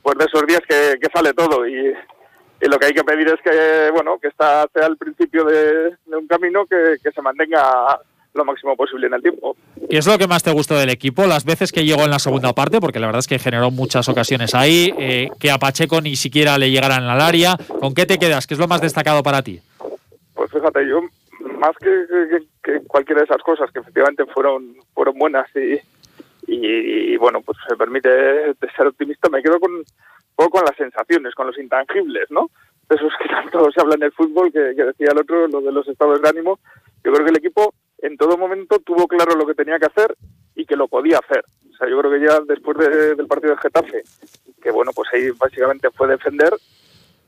pues 0.03 0.17
de 0.17 0.25
esos 0.25 0.47
días 0.47 0.63
que 0.67 0.99
sale 1.13 1.35
todo 1.35 1.67
y 1.69 1.95
y 2.61 2.67
lo 2.69 2.79
que 2.79 2.87
hay 2.87 2.93
que 2.93 3.05
pedir 3.05 3.29
es 3.29 3.41
que 3.41 3.91
bueno 3.93 4.19
que 4.19 4.29
esta 4.29 4.67
sea 4.73 4.87
el 4.87 4.97
principio 4.97 5.45
de, 5.45 5.97
un 6.07 6.27
camino 6.27 6.67
que, 6.67 6.99
se 7.11 7.23
mantenga 7.23 8.01
lo 8.35 8.45
máximo 8.45 8.77
posible 8.77 9.07
en 9.07 9.15
el 9.15 9.23
tiempo. 9.23 9.57
¿Y 9.89 9.97
es 9.97 10.07
lo 10.07 10.19
que 10.19 10.29
más 10.29 10.43
te 10.43 10.53
gustó 10.53 10.77
del 10.77 10.91
equipo? 10.91 11.27
Las 11.27 11.45
veces 11.45 11.73
que 11.73 11.85
llegó 11.85 12.03
en 12.03 12.11
la 12.11 12.19
segunda 12.19 12.53
parte, 12.53 12.79
porque 12.79 13.01
la 13.01 13.07
verdad 13.07 13.21
es 13.21 13.27
que 13.27 13.39
generó 13.39 13.71
muchas 13.71 14.09
ocasiones 14.09 14.55
ahí, 14.55 14.95
eh, 14.99 15.29
que 15.41 15.51
a 15.51 15.59
Pacheco 15.59 16.01
ni 16.01 16.15
siquiera 16.15 16.59
le 16.59 16.71
llegaran 16.71 17.05
al 17.05 17.21
área. 17.21 17.57
¿Con 17.81 17.95
qué 17.95 18.07
te 18.07 18.19
quedas? 18.19 18.47
¿Qué 18.47 18.55
es 18.55 18.61
lo 18.61 18.69
más 18.69 18.81
destacado 18.81 19.23
para 19.23 19.43
ti? 19.43 19.61
Pues 20.35 20.53
fíjate, 20.53 20.87
yo 20.87 21.01
más 21.59 21.77
que, 21.79 22.83
cualquiera 22.87 23.23
de 23.23 23.25
esas 23.25 23.43
cosas 23.43 23.71
que 23.73 23.81
efectivamente 23.81 24.25
fueron, 24.27 24.77
fueron 24.95 25.19
buenas 25.19 25.49
y, 25.57 25.81
y, 26.47 27.17
bueno, 27.17 27.41
pues 27.43 27.59
se 27.69 27.77
permite 27.77 28.09
ser 28.77 28.87
optimista, 28.87 29.29
me 29.29 29.43
quedo 29.43 29.59
con, 29.61 29.71
poco 30.39 30.59
con 30.59 30.65
las 30.65 30.77
sensaciones, 30.77 31.35
con 31.35 31.49
los 31.49 31.59
intangibles, 31.59 32.31
¿no? 32.31 32.49
Esos 32.89 33.13
que 33.21 33.29
tanto 33.29 33.73
se 33.73 33.81
habla 33.81 33.97
en 33.97 34.05
el 34.05 34.13
fútbol, 34.13 34.53
que, 34.53 34.61
decía 34.61 35.09
el 35.11 35.19
otro, 35.19 35.49
lo 35.49 35.61
de 35.61 35.73
los 35.73 35.89
estados 35.89 36.23
de 36.23 36.29
ánimo. 36.29 36.61
Yo 37.03 37.13
creo 37.13 37.25
que 37.25 37.31
el 37.33 37.39
equipo 37.39 37.75
en 37.99 38.17
todo 38.17 38.39
momento 38.39 38.79
tuvo 38.79 39.09
claro 39.09 39.35
lo 39.35 39.45
que 39.45 39.57
tenía 39.57 39.81
que 39.81 39.87
hacer 39.87 40.15
y 40.55 40.65
que 40.65 40.77
lo 40.77 40.87
podía 40.87 41.19
hacer. 41.19 41.45
O 41.73 41.77
sea, 41.77 41.89
yo 41.89 41.99
creo 41.99 42.13
que 42.13 42.25
ya 42.25 42.41
después 42.47 42.79
del 42.79 43.27
partido 43.27 43.57
de 43.57 43.61
Getafe, 43.63 44.03
que 44.63 44.71
bueno, 44.71 44.93
pues 44.95 45.09
ahí 45.13 45.29
básicamente 45.31 45.91
fue 45.91 46.07
defender, 46.07 46.55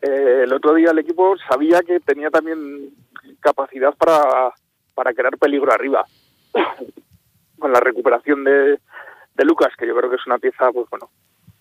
eh, 0.02 0.42
el 0.44 0.52
otro 0.52 0.74
día 0.74 0.92
el 0.92 0.98
equipo 1.00 1.34
sabía 1.48 1.82
que 1.82 1.98
tenía 1.98 2.30
también 2.30 2.90
capacidad 3.40 3.92
para, 3.96 4.52
para 4.94 5.12
crear 5.14 5.36
peligro 5.36 5.72
arriba. 5.72 6.04
Con 7.58 7.72
la 7.72 7.80
recuperación 7.80 8.44
de 8.44 8.78
Lucas, 9.44 9.74
que 9.76 9.86
yo 9.86 9.96
creo 9.96 10.08
que 10.08 10.16
es 10.16 10.26
una 10.26 10.38
pieza, 10.38 10.70
pues 10.70 10.88
bueno, 10.90 11.10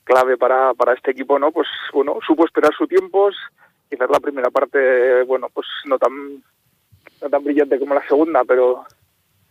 clave 0.09 0.37
para, 0.37 0.73
para 0.73 0.93
este 0.93 1.11
equipo, 1.11 1.37
¿no? 1.37 1.51
Pues 1.51 1.67
bueno, 1.93 2.17
supo 2.25 2.45
esperar 2.45 2.73
su 2.75 2.87
tiempo, 2.87 3.29
quizás 3.87 4.09
la 4.09 4.19
primera 4.19 4.49
parte, 4.49 5.21
bueno, 5.23 5.49
pues 5.53 5.67
no 5.85 5.99
tan, 5.99 6.43
no 7.21 7.29
tan 7.29 7.43
brillante 7.43 7.77
como 7.77 7.93
la 7.93 8.07
segunda, 8.07 8.43
pero, 8.43 8.85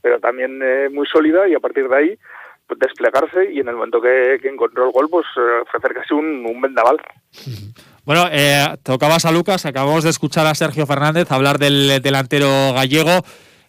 pero 0.03 0.19
también 0.19 0.61
eh, 0.61 0.89
muy 0.91 1.07
sólida 1.07 1.47
y 1.47 1.55
a 1.55 1.61
partir 1.61 1.89
de 1.89 1.97
ahí 1.97 2.19
pues, 2.67 2.81
desplegarse 2.81 3.53
y 3.53 3.61
en 3.61 3.69
el 3.69 3.77
momento 3.77 4.01
que, 4.01 4.35
encontró 4.43 4.87
el 4.87 4.93
gol, 4.93 5.09
pues 5.09 5.27
eh, 5.37 5.63
ofrecer 5.63 5.95
casi 5.95 6.15
un, 6.15 6.45
un 6.45 6.61
vendaval. 6.61 7.01
Bueno, 8.09 8.27
eh, 8.33 8.65
tocabas 8.85 9.27
a 9.27 9.31
Lucas, 9.31 9.67
acabamos 9.67 10.03
de 10.03 10.09
escuchar 10.09 10.47
a 10.47 10.55
Sergio 10.55 10.87
Fernández 10.87 11.31
hablar 11.31 11.59
del 11.59 12.01
delantero 12.01 12.73
gallego. 12.73 13.21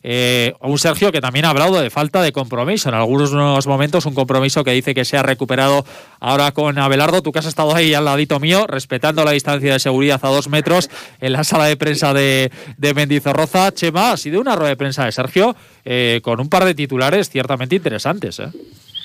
Eh, 0.01 0.53
un 0.61 0.77
Sergio 0.77 1.11
que 1.11 1.19
también 1.19 1.45
ha 1.45 1.49
hablado 1.49 1.81
de 1.81 1.89
falta 1.89 2.21
de 2.21 2.31
compromiso 2.31 2.89
en 2.89 2.95
algunos 2.95 3.67
momentos, 3.67 4.05
un 4.05 4.13
compromiso 4.13 4.63
que 4.63 4.71
dice 4.71 4.93
que 4.93 5.03
se 5.03 5.17
ha 5.17 5.23
recuperado 5.23 5.83
ahora 6.19 6.51
con 6.51 6.77
Abelardo. 6.77 7.21
Tú 7.21 7.31
que 7.31 7.39
has 7.39 7.45
estado 7.45 7.75
ahí 7.75 7.93
al 7.93 8.05
ladito 8.05 8.39
mío, 8.39 8.65
respetando 8.67 9.25
la 9.25 9.31
distancia 9.31 9.73
de 9.73 9.79
seguridad 9.79 10.19
a 10.23 10.29
dos 10.29 10.47
metros 10.47 10.89
en 11.19 11.33
la 11.33 11.43
sala 11.43 11.65
de 11.65 11.77
prensa 11.77 12.13
de, 12.13 12.51
de 12.77 12.93
Mendizorroza. 12.93 13.71
Chema, 13.71 14.11
ha 14.13 14.17
sido 14.17 14.39
una 14.39 14.55
rueda 14.55 14.69
de 14.69 14.77
prensa 14.77 15.05
de 15.05 15.11
Sergio 15.11 15.55
eh, 15.83 16.21
con 16.23 16.39
un 16.39 16.49
par 16.49 16.63
de 16.63 16.75
titulares 16.75 17.29
ciertamente 17.29 17.75
interesantes. 17.75 18.39
¿eh? 18.39 18.49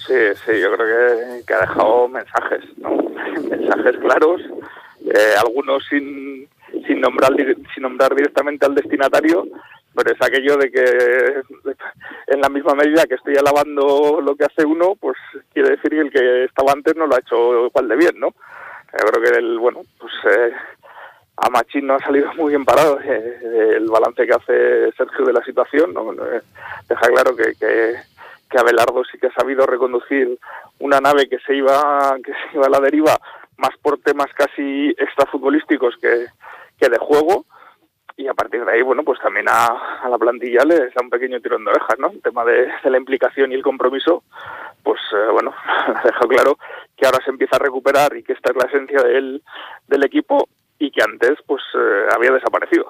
Sí, 0.06 0.14
sí, 0.44 0.60
yo 0.60 0.72
creo 0.74 1.42
que, 1.46 1.54
ha 1.54 1.60
dejado 1.60 2.08
mensajes, 2.08 2.64
mensajes 3.50 3.96
claros, 3.98 4.40
eh, 5.06 5.34
algunos 5.40 5.82
sin, 5.88 6.46
sin, 6.86 7.00
nombrar, 7.00 7.32
sin 7.74 7.82
nombrar 7.82 8.14
directamente 8.14 8.66
al 8.66 8.74
destinatario 8.74 9.46
pero 9.94 10.12
es 10.12 10.20
aquello 10.20 10.56
de 10.56 10.70
que 10.70 11.42
en 12.26 12.40
la 12.40 12.48
misma 12.48 12.74
medida 12.74 13.06
que 13.06 13.14
estoy 13.14 13.36
alabando 13.36 14.20
lo 14.20 14.34
que 14.34 14.44
hace 14.44 14.66
uno, 14.66 14.94
pues 15.00 15.16
quiere 15.52 15.70
decir 15.70 15.90
que 15.90 16.00
el 16.00 16.10
que 16.10 16.44
estaba 16.44 16.72
antes 16.72 16.96
no 16.96 17.06
lo 17.06 17.14
ha 17.14 17.20
hecho 17.20 17.66
igual 17.66 17.88
de 17.88 17.96
bien, 17.96 18.18
¿no? 18.18 18.28
Yo 18.92 19.06
creo 19.06 19.24
que 19.24 19.38
el, 19.38 19.58
bueno, 19.58 19.82
pues 19.98 20.12
eh, 20.24 20.52
a 21.36 21.50
Machín 21.50 21.86
no 21.86 21.94
ha 21.94 21.98
salido 21.98 22.32
muy 22.34 22.50
bien 22.50 22.64
parado 22.64 23.00
eh, 23.00 23.74
el 23.76 23.86
balance 23.86 24.26
que 24.26 24.32
hace 24.32 24.92
Sergio 24.96 25.24
de 25.24 25.32
la 25.32 25.44
situación, 25.44 25.92
¿no? 25.92 26.12
Eh, 26.12 26.40
deja 26.88 27.08
claro 27.08 27.34
que, 27.34 27.54
que, 27.58 27.94
que 28.50 28.58
Abelardo 28.58 29.02
sí 29.04 29.18
que 29.18 29.28
ha 29.28 29.32
sabido 29.32 29.66
reconducir 29.66 30.38
una 30.78 31.00
nave 31.00 31.28
que 31.28 31.38
se 31.40 31.54
iba, 31.54 32.16
que 32.24 32.32
se 32.32 32.56
iba 32.56 32.66
a 32.66 32.70
la 32.70 32.80
deriva 32.80 33.18
más 33.56 33.76
por 33.82 33.98
temas 33.98 34.32
casi 34.34 34.90
extrafutbolísticos 34.98 35.96
que, 36.00 36.26
que 36.78 36.88
de 36.88 36.98
juego 36.98 37.46
y 38.16 38.28
a 38.28 38.34
partir 38.34 38.64
de 38.64 38.72
ahí, 38.72 38.82
bueno, 38.82 39.02
pues 39.02 39.18
también 39.20 39.46
a, 39.48 40.08
la 40.08 40.18
plantilla 40.18 40.64
le 40.64 40.76
da 40.76 41.02
un 41.02 41.10
pequeño 41.10 41.40
tirón 41.40 41.64
de 41.64 41.72
orejas, 41.72 41.98
¿no? 41.98 42.08
El 42.08 42.22
tema 42.22 42.44
de, 42.44 42.68
la 42.84 42.96
implicación 42.96 43.50
y 43.50 43.56
el 43.56 43.62
compromiso, 43.62 44.22
pues 44.82 45.00
eh, 45.12 45.30
bueno, 45.32 45.52
ha 45.66 46.02
dejado 46.04 46.28
claro 46.28 46.58
que 46.96 47.06
ahora 47.06 47.18
se 47.24 47.30
empieza 47.30 47.56
a 47.56 47.60
recuperar 47.60 48.16
y 48.16 48.22
que 48.22 48.34
esta 48.34 48.52
es 48.52 48.56
la 48.56 48.68
esencia 48.68 49.02
del, 49.02 49.42
del 49.88 50.04
equipo 50.04 50.48
y 50.78 50.90
que 50.90 51.02
antes 51.02 51.38
pues 51.46 51.62
eh, 51.74 52.06
había 52.14 52.30
desaparecido. 52.30 52.86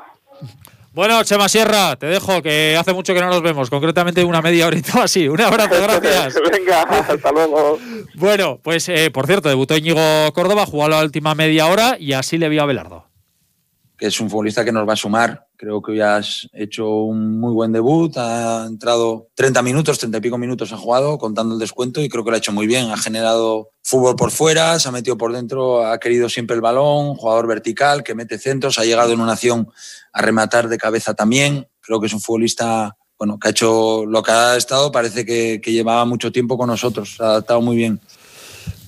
Bueno, 0.93 1.25
Chema 1.25 1.49
Sierra, 1.49 1.97
te 1.97 2.07
dejo, 2.07 2.41
que 2.41 2.77
hace 2.79 2.93
mucho 2.93 3.15
que 3.15 3.21
no 3.21 3.27
nos 3.27 3.43
vemos, 3.43 3.69
concretamente 3.69 4.23
una 4.23 4.43
media 4.43 4.69
horita 4.69 5.03
así. 5.03 5.27
Un 5.27 5.41
abrazo, 5.41 5.75
gracias. 5.83 6.39
Venga, 6.53 6.83
hasta 6.83 7.33
luego. 7.33 7.79
bueno, 8.15 8.61
pues 8.63 8.89
eh, 8.91 9.11
por 9.11 9.27
cierto, 9.27 9.49
debutó 9.49 9.77
Íñigo 9.77 10.33
Córdoba, 10.35 10.67
jugó 10.67 10.89
la 10.89 11.03
última 11.03 11.35
media 11.35 11.67
hora 11.67 11.97
y 11.99 12.13
así 12.13 12.37
le 12.37 12.49
vio 12.49 12.63
a 12.63 12.67
Belardo 12.67 13.14
que 13.97 14.07
es 14.07 14.21
un 14.21 14.29
futbolista 14.29 14.65
que 14.65 14.73
nos 14.73 14.89
va 14.89 14.95
a 14.95 14.97
sumar. 14.97 15.47
Creo 15.57 15.81
que 15.81 15.93
hoy 15.93 16.01
has 16.01 16.49
hecho 16.53 16.89
un 16.89 17.39
muy 17.39 17.53
buen 17.53 17.73
debut, 17.73 18.17
ha 18.17 18.67
entrado 18.67 19.29
30 19.35 19.63
minutos, 19.63 19.99
30 19.99 20.19
y 20.19 20.21
pico 20.21 20.37
minutos 20.37 20.73
ha 20.73 20.77
jugado, 20.77 21.17
contando 21.17 21.55
el 21.55 21.61
descuento, 21.61 22.01
y 22.01 22.09
creo 22.09 22.25
que 22.25 22.31
lo 22.31 22.37
ha 22.37 22.39
hecho 22.39 22.53
muy 22.53 22.67
bien. 22.67 22.91
Ha 22.91 22.97
generado 22.97 23.71
fútbol 23.83 24.17
por 24.17 24.31
fuera, 24.31 24.79
se 24.79 24.89
ha 24.89 24.93
metido 24.93 25.17
por 25.17 25.33
dentro, 25.33 25.87
ha 25.87 25.99
querido 25.99 26.29
siempre 26.29 26.57
el 26.57 26.63
balón, 26.63 27.15
jugador 27.15 27.47
vertical, 27.47 28.03
que 28.03 28.15
mete 28.15 28.39
centros, 28.39 28.79
ha 28.79 28.85
llegado 28.85 29.13
en 29.13 29.21
una 29.21 29.33
acción 29.33 29.69
a 30.13 30.23
rematar 30.23 30.69
de 30.69 30.79
cabeza 30.79 31.15
también. 31.15 31.69
Creo 31.81 32.01
que 32.01 32.07
es 32.07 32.15
un 32.15 32.21
futbolista 32.21 32.97
bueno, 33.17 33.39
que 33.39 33.49
ha 33.49 33.51
hecho 33.53 34.05
lo 34.07 34.23
que 34.23 34.33
ha 34.33 34.57
estado, 34.57 34.91
parece 34.91 35.25
que, 35.25 35.61
que 35.63 35.73
llevaba 35.73 36.05
mucho 36.05 36.33
tiempo 36.33 36.59
con 36.59 36.67
nosotros, 36.67 37.17
ha 37.21 37.27
adaptado 37.27 37.61
muy 37.61 37.77
bien. 37.77 38.01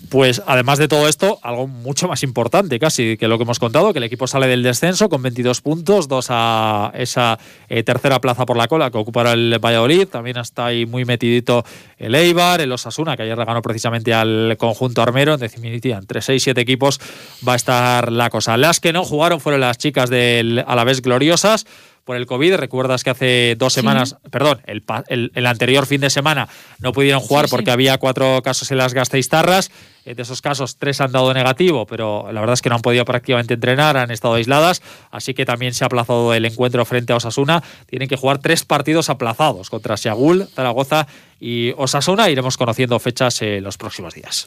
Pues 0.08 0.42
además 0.46 0.78
de 0.78 0.86
todo 0.88 1.08
esto, 1.08 1.38
algo 1.42 1.66
mucho 1.66 2.06
más 2.06 2.22
importante 2.22 2.78
casi 2.78 3.16
que 3.16 3.26
lo 3.28 3.38
que 3.38 3.44
hemos 3.44 3.58
contado, 3.58 3.92
que 3.92 3.98
el 3.98 4.04
equipo 4.04 4.26
sale 4.26 4.46
del 4.46 4.62
descenso 4.62 5.08
con 5.08 5.22
22 5.22 5.60
puntos, 5.60 6.06
dos 6.06 6.26
a 6.30 6.92
esa 6.94 7.38
eh, 7.68 7.82
tercera 7.82 8.20
plaza 8.20 8.46
por 8.46 8.56
la 8.56 8.68
cola 8.68 8.90
que 8.90 8.98
ocupará 8.98 9.32
el 9.32 9.58
Valladolid, 9.58 10.06
también 10.06 10.36
está 10.36 10.66
ahí 10.66 10.86
muy 10.86 11.04
metidito 11.04 11.64
el 11.98 12.14
Eibar, 12.14 12.60
el 12.60 12.70
Osasuna, 12.70 13.16
que 13.16 13.24
ayer 13.24 13.36
ganó 13.36 13.62
precisamente 13.62 14.14
al 14.14 14.56
conjunto 14.58 15.02
armero, 15.02 15.34
en 15.34 15.40
definitiva, 15.40 15.98
entre 15.98 16.22
6 16.22 16.42
y 16.42 16.44
7 16.44 16.60
equipos 16.60 17.00
va 17.46 17.54
a 17.54 17.56
estar 17.56 18.12
la 18.12 18.30
cosa. 18.30 18.56
Las 18.56 18.80
que 18.80 18.92
no 18.92 19.04
jugaron 19.04 19.40
fueron 19.40 19.60
las 19.60 19.78
chicas 19.78 20.08
del 20.08 20.64
Alavés 20.66 21.02
Gloriosas, 21.02 21.66
por 22.06 22.16
el 22.16 22.24
COVID. 22.24 22.54
Recuerdas 22.54 23.04
que 23.04 23.10
hace 23.10 23.56
dos 23.58 23.74
semanas, 23.74 24.16
perdón, 24.30 24.62
el, 24.66 24.84
el, 25.34 25.46
anterior 25.46 25.86
fin 25.86 26.00
de 26.00 26.08
semana 26.08 26.48
no 26.78 26.92
pudieron 26.92 27.20
jugar 27.20 27.48
porque 27.50 27.72
había 27.72 27.98
cuatro 27.98 28.40
casos 28.42 28.70
en 28.70 28.78
las 28.78 28.94
Gasteiztarras. 28.94 29.70
Eh, 30.06 30.14
de 30.14 30.22
esos 30.22 30.40
casos, 30.40 30.76
tres 30.76 31.00
han 31.00 31.10
dado 31.10 31.34
negativo, 31.34 31.84
pero 31.84 32.30
la 32.30 32.40
verdad 32.40 32.54
es 32.54 32.62
que 32.62 32.68
no 32.68 32.76
han 32.76 32.82
podido 32.82 33.04
prácticamente 33.04 33.54
entrenar, 33.54 33.96
han 33.96 34.12
estado 34.12 34.34
aisladas, 34.34 34.80
así 35.10 35.34
que 35.34 35.44
también 35.44 35.74
se 35.74 35.84
ha 35.84 35.86
aplazado 35.86 36.32
el 36.32 36.44
encuentro 36.44 36.84
frente 36.84 37.12
a 37.12 37.16
Osasuna. 37.16 37.60
Tienen 37.86 38.08
que 38.08 38.16
jugar 38.16 38.38
tres 38.38 38.64
partidos 38.64 39.10
aplazados 39.10 39.68
contra 39.68 39.96
Seagul, 39.96 40.46
Zaragoza 40.54 41.08
y 41.40 41.72
Osasuna. 41.76 42.30
Iremos 42.30 42.56
conociendo 42.56 42.96
fechas 43.00 43.42
en 43.42 43.64
los 43.64 43.76
próximos 43.78 44.14
días. 44.14 44.46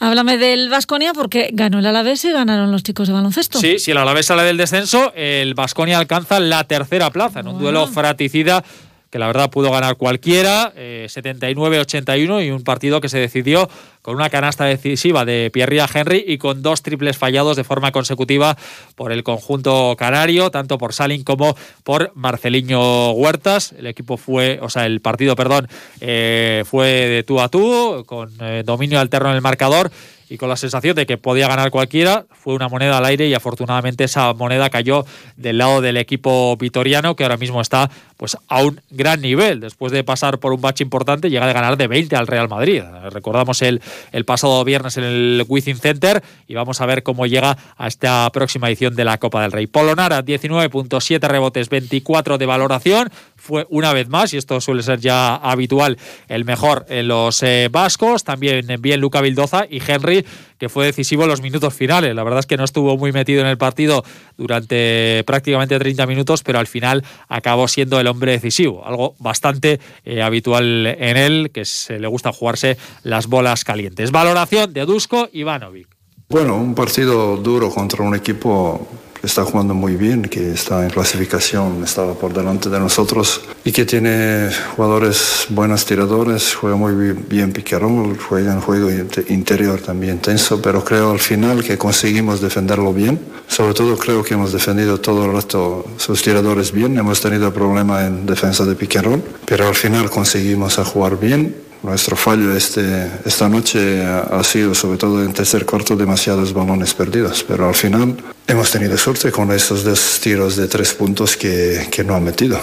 Háblame 0.00 0.36
del 0.36 0.68
Vasconia 0.68 1.12
porque 1.12 1.50
ganó 1.52 1.78
el 1.78 1.86
Alavés 1.86 2.24
y 2.24 2.32
ganaron 2.32 2.72
los 2.72 2.82
chicos 2.82 3.06
de 3.06 3.14
baloncesto. 3.14 3.60
Sí, 3.60 3.78
si 3.78 3.92
el 3.92 3.98
Alavés 3.98 4.26
sale 4.26 4.42
del 4.42 4.56
descenso, 4.56 5.12
el 5.14 5.54
Vasconia 5.54 5.98
alcanza 5.98 6.40
la 6.40 6.64
tercera 6.64 7.10
plaza 7.10 7.40
en 7.40 7.48
un 7.48 7.58
duelo 7.60 7.86
fraticida 7.86 8.64
que 9.10 9.18
la 9.18 9.26
verdad 9.26 9.50
pudo 9.50 9.70
ganar 9.70 9.96
cualquiera, 9.96 10.72
79-81 10.74 12.40
eh, 12.40 12.46
y 12.46 12.50
un 12.50 12.62
partido 12.62 13.00
que 13.00 13.08
se 13.08 13.18
decidió 13.18 13.68
con 14.02 14.16
una 14.16 14.30
canasta 14.30 14.64
decisiva 14.64 15.24
de 15.24 15.50
Pierre 15.52 15.78
Henry 15.92 16.24
y 16.26 16.38
con 16.38 16.62
dos 16.62 16.82
triples 16.82 17.16
fallados 17.16 17.56
de 17.56 17.64
forma 17.64 17.92
consecutiva 17.92 18.56
por 18.94 19.12
el 19.12 19.22
conjunto 19.22 19.96
canario, 19.98 20.50
tanto 20.50 20.78
por 20.78 20.92
Salin 20.92 21.24
como 21.24 21.56
por 21.84 22.12
Marceliño 22.14 23.10
Huertas. 23.12 23.72
El 23.72 23.86
equipo 23.86 24.16
fue, 24.16 24.58
o 24.62 24.70
sea, 24.70 24.86
el 24.86 25.00
partido, 25.00 25.36
perdón, 25.36 25.68
eh, 26.00 26.64
fue 26.66 26.86
de 26.88 27.22
tú 27.22 27.40
a 27.40 27.48
tú, 27.48 28.04
con 28.06 28.30
eh, 28.40 28.62
dominio 28.64 29.00
alterno 29.00 29.30
en 29.30 29.36
el 29.36 29.42
marcador 29.42 29.90
y 30.30 30.36
con 30.36 30.48
la 30.48 30.56
sensación 30.56 30.94
de 30.94 31.06
que 31.06 31.16
podía 31.16 31.48
ganar 31.48 31.70
cualquiera, 31.70 32.26
fue 32.30 32.54
una 32.54 32.68
moneda 32.68 32.98
al 32.98 33.04
aire 33.04 33.28
y 33.28 33.34
afortunadamente 33.34 34.04
esa 34.04 34.32
moneda 34.34 34.70
cayó 34.70 35.06
del 35.36 35.58
lado 35.58 35.80
del 35.80 35.96
equipo 35.96 36.56
vitoriano 36.56 37.16
que 37.16 37.24
ahora 37.24 37.36
mismo 37.36 37.60
está 37.60 37.90
pues 38.18 38.36
a 38.48 38.62
un 38.62 38.80
gran 38.90 39.22
nivel. 39.22 39.60
Después 39.60 39.92
de 39.92 40.04
pasar 40.04 40.38
por 40.38 40.52
un 40.52 40.60
bache 40.60 40.84
importante, 40.84 41.30
llega 41.30 41.48
a 41.48 41.52
ganar 41.52 41.78
de 41.78 41.86
20 41.86 42.16
al 42.16 42.26
Real 42.26 42.48
Madrid. 42.48 42.82
Recordamos 43.10 43.62
el, 43.62 43.80
el 44.12 44.24
pasado 44.26 44.62
viernes 44.64 44.98
en 44.98 45.04
el 45.04 45.46
Wizzing 45.48 45.78
Center 45.78 46.22
y 46.46 46.54
vamos 46.54 46.80
a 46.80 46.86
ver 46.86 47.02
cómo 47.02 47.26
llega 47.26 47.56
a 47.76 47.86
esta 47.86 48.28
próxima 48.30 48.68
edición 48.68 48.96
de 48.96 49.04
la 49.04 49.18
Copa 49.18 49.40
del 49.42 49.52
Rey. 49.52 49.68
Polonara, 49.68 50.24
19.7 50.24 51.20
rebotes, 51.28 51.68
24 51.68 52.38
de 52.38 52.46
valoración 52.46 53.10
fue 53.36 53.66
una 53.70 53.92
vez 53.92 54.08
más, 54.08 54.34
y 54.34 54.36
esto 54.36 54.60
suele 54.60 54.82
ser 54.82 54.98
ya 54.98 55.36
habitual, 55.36 55.96
el 56.26 56.44
mejor 56.44 56.84
en 56.88 57.08
los 57.08 57.42
eh, 57.42 57.68
vascos. 57.70 58.24
También 58.24 58.66
bien 58.80 59.00
Luca 59.00 59.20
Vildoza 59.20 59.64
y 59.70 59.80
Henry, 59.80 60.26
que 60.58 60.68
fue 60.68 60.86
decisivo 60.86 61.22
en 61.22 61.28
los 61.28 61.40
minutos 61.40 61.74
finales. 61.74 62.14
La 62.14 62.24
verdad 62.24 62.40
es 62.40 62.46
que 62.46 62.56
no 62.56 62.64
estuvo 62.64 62.96
muy 62.96 63.12
metido 63.12 63.40
en 63.40 63.46
el 63.46 63.58
partido 63.58 64.04
durante 64.36 65.22
prácticamente 65.24 65.78
30 65.78 66.06
minutos, 66.06 66.42
pero 66.42 66.58
al 66.58 66.66
final 66.66 67.04
acabó 67.28 67.68
siendo 67.68 68.00
el 68.00 68.06
hombre 68.06 68.32
decisivo. 68.32 68.84
Algo 68.84 69.14
bastante 69.18 69.80
eh, 70.04 70.22
habitual 70.22 70.86
en 70.86 71.16
él, 71.16 71.50
que 71.52 71.64
se 71.64 71.98
le 71.98 72.06
gusta 72.08 72.32
jugarse 72.32 72.76
las 73.02 73.26
bolas 73.26 73.64
calientes. 73.64 74.10
Valoración 74.10 74.72
de 74.72 74.84
Dusko 74.84 75.28
Ivanovic. 75.32 75.88
Bueno, 76.28 76.56
un 76.56 76.74
partido 76.74 77.38
duro 77.38 77.70
contra 77.70 78.04
un 78.04 78.14
equipo 78.14 78.86
está 79.22 79.44
jugando 79.44 79.74
muy 79.74 79.96
bien, 79.96 80.22
que 80.22 80.52
está 80.52 80.84
en 80.84 80.90
clasificación, 80.90 81.82
estaba 81.84 82.14
por 82.14 82.32
delante 82.32 82.68
de 82.68 82.78
nosotros 82.78 83.42
y 83.64 83.72
que 83.72 83.84
tiene 83.84 84.50
jugadores 84.76 85.46
buenos 85.50 85.84
tiradores, 85.84 86.54
juega 86.54 86.76
muy 86.76 87.14
bien 87.28 87.52
piquerón, 87.52 88.16
juega 88.16 88.52
en 88.52 88.60
juego 88.60 88.90
interior 89.28 89.80
también 89.80 90.18
tenso, 90.18 90.60
pero 90.62 90.84
creo 90.84 91.10
al 91.10 91.20
final 91.20 91.62
que 91.62 91.78
conseguimos 91.78 92.40
defenderlo 92.40 92.92
bien. 92.92 93.18
Sobre 93.46 93.74
todo 93.74 93.96
creo 93.96 94.22
que 94.22 94.34
hemos 94.34 94.52
defendido 94.52 95.00
todo 95.00 95.24
el 95.24 95.32
resto, 95.32 95.84
sus 95.96 96.22
tiradores 96.22 96.72
bien, 96.72 96.98
hemos 96.98 97.20
tenido 97.20 97.52
problema 97.52 98.06
en 98.06 98.26
defensa 98.26 98.64
de 98.64 98.74
piquerón, 98.74 99.22
pero 99.46 99.66
al 99.66 99.74
final 99.74 100.10
conseguimos 100.10 100.76
jugar 100.76 101.18
bien 101.18 101.67
nuestro 101.82 102.16
fallo 102.16 102.54
este, 102.54 103.10
esta 103.24 103.48
noche 103.48 104.04
ha 104.04 104.42
sido, 104.44 104.74
sobre 104.74 104.98
todo 104.98 105.22
en 105.24 105.32
tercer 105.32 105.64
cuarto, 105.64 105.96
demasiados 105.96 106.52
balones 106.52 106.94
perdidos, 106.94 107.44
pero 107.46 107.68
al 107.68 107.74
final 107.74 108.16
hemos 108.46 108.70
tenido 108.70 108.96
suerte 108.96 109.30
con 109.30 109.52
esos 109.52 109.84
dos 109.84 110.20
tiros 110.20 110.56
de 110.56 110.68
tres 110.68 110.94
puntos 110.94 111.36
que, 111.36 111.88
que 111.90 112.04
no 112.04 112.14
han 112.14 112.24
metido. 112.24 112.60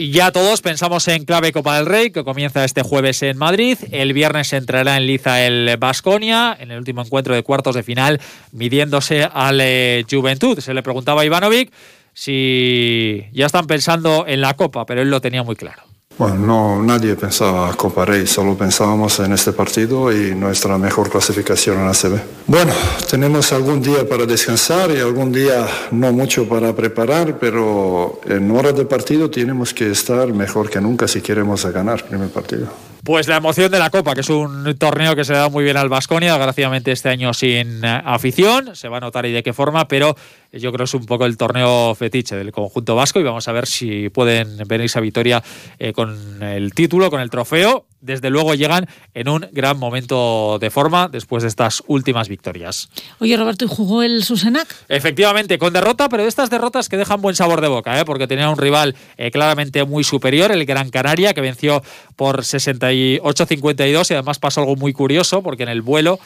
Y 0.00 0.12
ya 0.12 0.32
todos 0.32 0.62
pensamos 0.62 1.06
en 1.08 1.26
clave 1.26 1.52
Copa 1.52 1.76
del 1.76 1.84
Rey, 1.84 2.10
que 2.10 2.24
comienza 2.24 2.64
este 2.64 2.80
jueves 2.82 3.22
en 3.22 3.36
Madrid. 3.36 3.76
El 3.90 4.14
viernes 4.14 4.50
entrará 4.54 4.96
en 4.96 5.06
liza 5.06 5.44
el 5.44 5.76
Basconia, 5.76 6.56
en 6.58 6.70
el 6.70 6.78
último 6.78 7.02
encuentro 7.02 7.34
de 7.34 7.42
cuartos 7.42 7.74
de 7.74 7.82
final, 7.82 8.18
midiéndose 8.50 9.28
al 9.30 9.60
eh, 9.60 10.06
Juventud. 10.10 10.58
Se 10.60 10.72
le 10.72 10.82
preguntaba 10.82 11.20
a 11.20 11.26
Ivanovic 11.26 11.70
si 12.14 13.26
ya 13.32 13.44
están 13.44 13.66
pensando 13.66 14.24
en 14.26 14.40
la 14.40 14.54
Copa, 14.54 14.86
pero 14.86 15.02
él 15.02 15.10
lo 15.10 15.20
tenía 15.20 15.42
muy 15.42 15.54
claro. 15.54 15.89
Bueno, 16.20 16.34
no, 16.34 16.82
nadie 16.82 17.16
pensaba 17.16 17.72
Copa 17.74 18.04
Rey, 18.04 18.26
solo 18.26 18.54
pensábamos 18.54 19.18
en 19.20 19.32
este 19.32 19.52
partido 19.52 20.12
y 20.12 20.34
nuestra 20.34 20.76
mejor 20.76 21.08
clasificación 21.08 21.78
en 21.78 21.86
ACB. 21.86 22.20
Bueno, 22.46 22.74
tenemos 23.08 23.50
algún 23.52 23.80
día 23.80 24.06
para 24.06 24.26
descansar 24.26 24.90
y 24.90 24.98
algún 24.98 25.32
día 25.32 25.66
no 25.92 26.12
mucho 26.12 26.46
para 26.46 26.74
preparar, 26.76 27.38
pero 27.38 28.20
en 28.26 28.50
hora 28.50 28.72
de 28.72 28.84
partido 28.84 29.30
tenemos 29.30 29.72
que 29.72 29.90
estar 29.90 30.30
mejor 30.34 30.68
que 30.68 30.78
nunca 30.78 31.08
si 31.08 31.22
queremos 31.22 31.64
ganar 31.64 32.00
el 32.00 32.04
primer 32.04 32.28
partido. 32.28 32.68
Pues 33.02 33.26
la 33.26 33.36
emoción 33.36 33.70
de 33.70 33.78
la 33.78 33.88
Copa, 33.88 34.12
que 34.14 34.20
es 34.20 34.28
un 34.28 34.76
torneo 34.76 35.16
que 35.16 35.24
se 35.24 35.32
da 35.32 35.48
muy 35.48 35.64
bien 35.64 35.78
al 35.78 35.88
Vasconia, 35.88 36.34
desgraciadamente 36.34 36.92
este 36.92 37.08
año 37.08 37.32
sin 37.32 37.82
eh, 37.82 38.02
afición, 38.04 38.76
se 38.76 38.88
va 38.88 38.98
a 38.98 39.00
notar 39.00 39.24
y 39.24 39.32
de 39.32 39.42
qué 39.42 39.54
forma, 39.54 39.88
pero 39.88 40.14
yo 40.52 40.72
creo 40.72 40.78
que 40.78 40.84
es 40.84 40.94
un 40.94 41.06
poco 41.06 41.26
el 41.26 41.36
torneo 41.36 41.94
fetiche 41.94 42.34
del 42.34 42.50
conjunto 42.50 42.96
vasco 42.96 43.20
y 43.20 43.22
vamos 43.22 43.46
a 43.46 43.52
ver 43.52 43.66
si 43.66 44.08
pueden 44.08 44.58
venirse 44.66 44.98
a 44.98 45.02
Vitoria 45.02 45.42
eh, 45.78 45.92
con 45.92 46.42
el 46.42 46.74
título, 46.74 47.10
con 47.10 47.20
el 47.20 47.30
trofeo. 47.30 47.86
Desde 48.00 48.30
luego 48.30 48.54
llegan 48.54 48.88
en 49.14 49.28
un 49.28 49.46
gran 49.52 49.78
momento 49.78 50.58
de 50.58 50.70
forma 50.70 51.08
después 51.08 51.42
de 51.42 51.50
estas 51.50 51.82
últimas 51.86 52.28
victorias. 52.28 52.88
Oye, 53.20 53.36
Roberto, 53.36 53.66
¿y 53.66 53.68
jugó 53.68 54.02
el 54.02 54.24
Susenac? 54.24 54.74
Efectivamente, 54.88 55.58
con 55.58 55.72
derrota, 55.72 56.08
pero 56.08 56.22
de 56.22 56.28
estas 56.28 56.50
derrotas 56.50 56.88
que 56.88 56.96
dejan 56.96 57.20
buen 57.20 57.36
sabor 57.36 57.60
de 57.60 57.68
boca, 57.68 58.00
¿eh? 58.00 58.04
porque 58.04 58.26
tenía 58.26 58.48
un 58.48 58.56
rival 58.56 58.96
eh, 59.18 59.30
claramente 59.30 59.84
muy 59.84 60.02
superior, 60.02 60.50
el 60.50 60.64
Gran 60.64 60.90
Canaria, 60.90 61.34
que 61.34 61.42
venció 61.42 61.82
por 62.16 62.40
68-52 62.40 64.10
y 64.10 64.14
además 64.14 64.38
pasó 64.38 64.62
algo 64.62 64.76
muy 64.76 64.94
curioso, 64.94 65.42
porque 65.42 65.62
en 65.62 65.68
el 65.68 65.82
vuelo, 65.82 66.18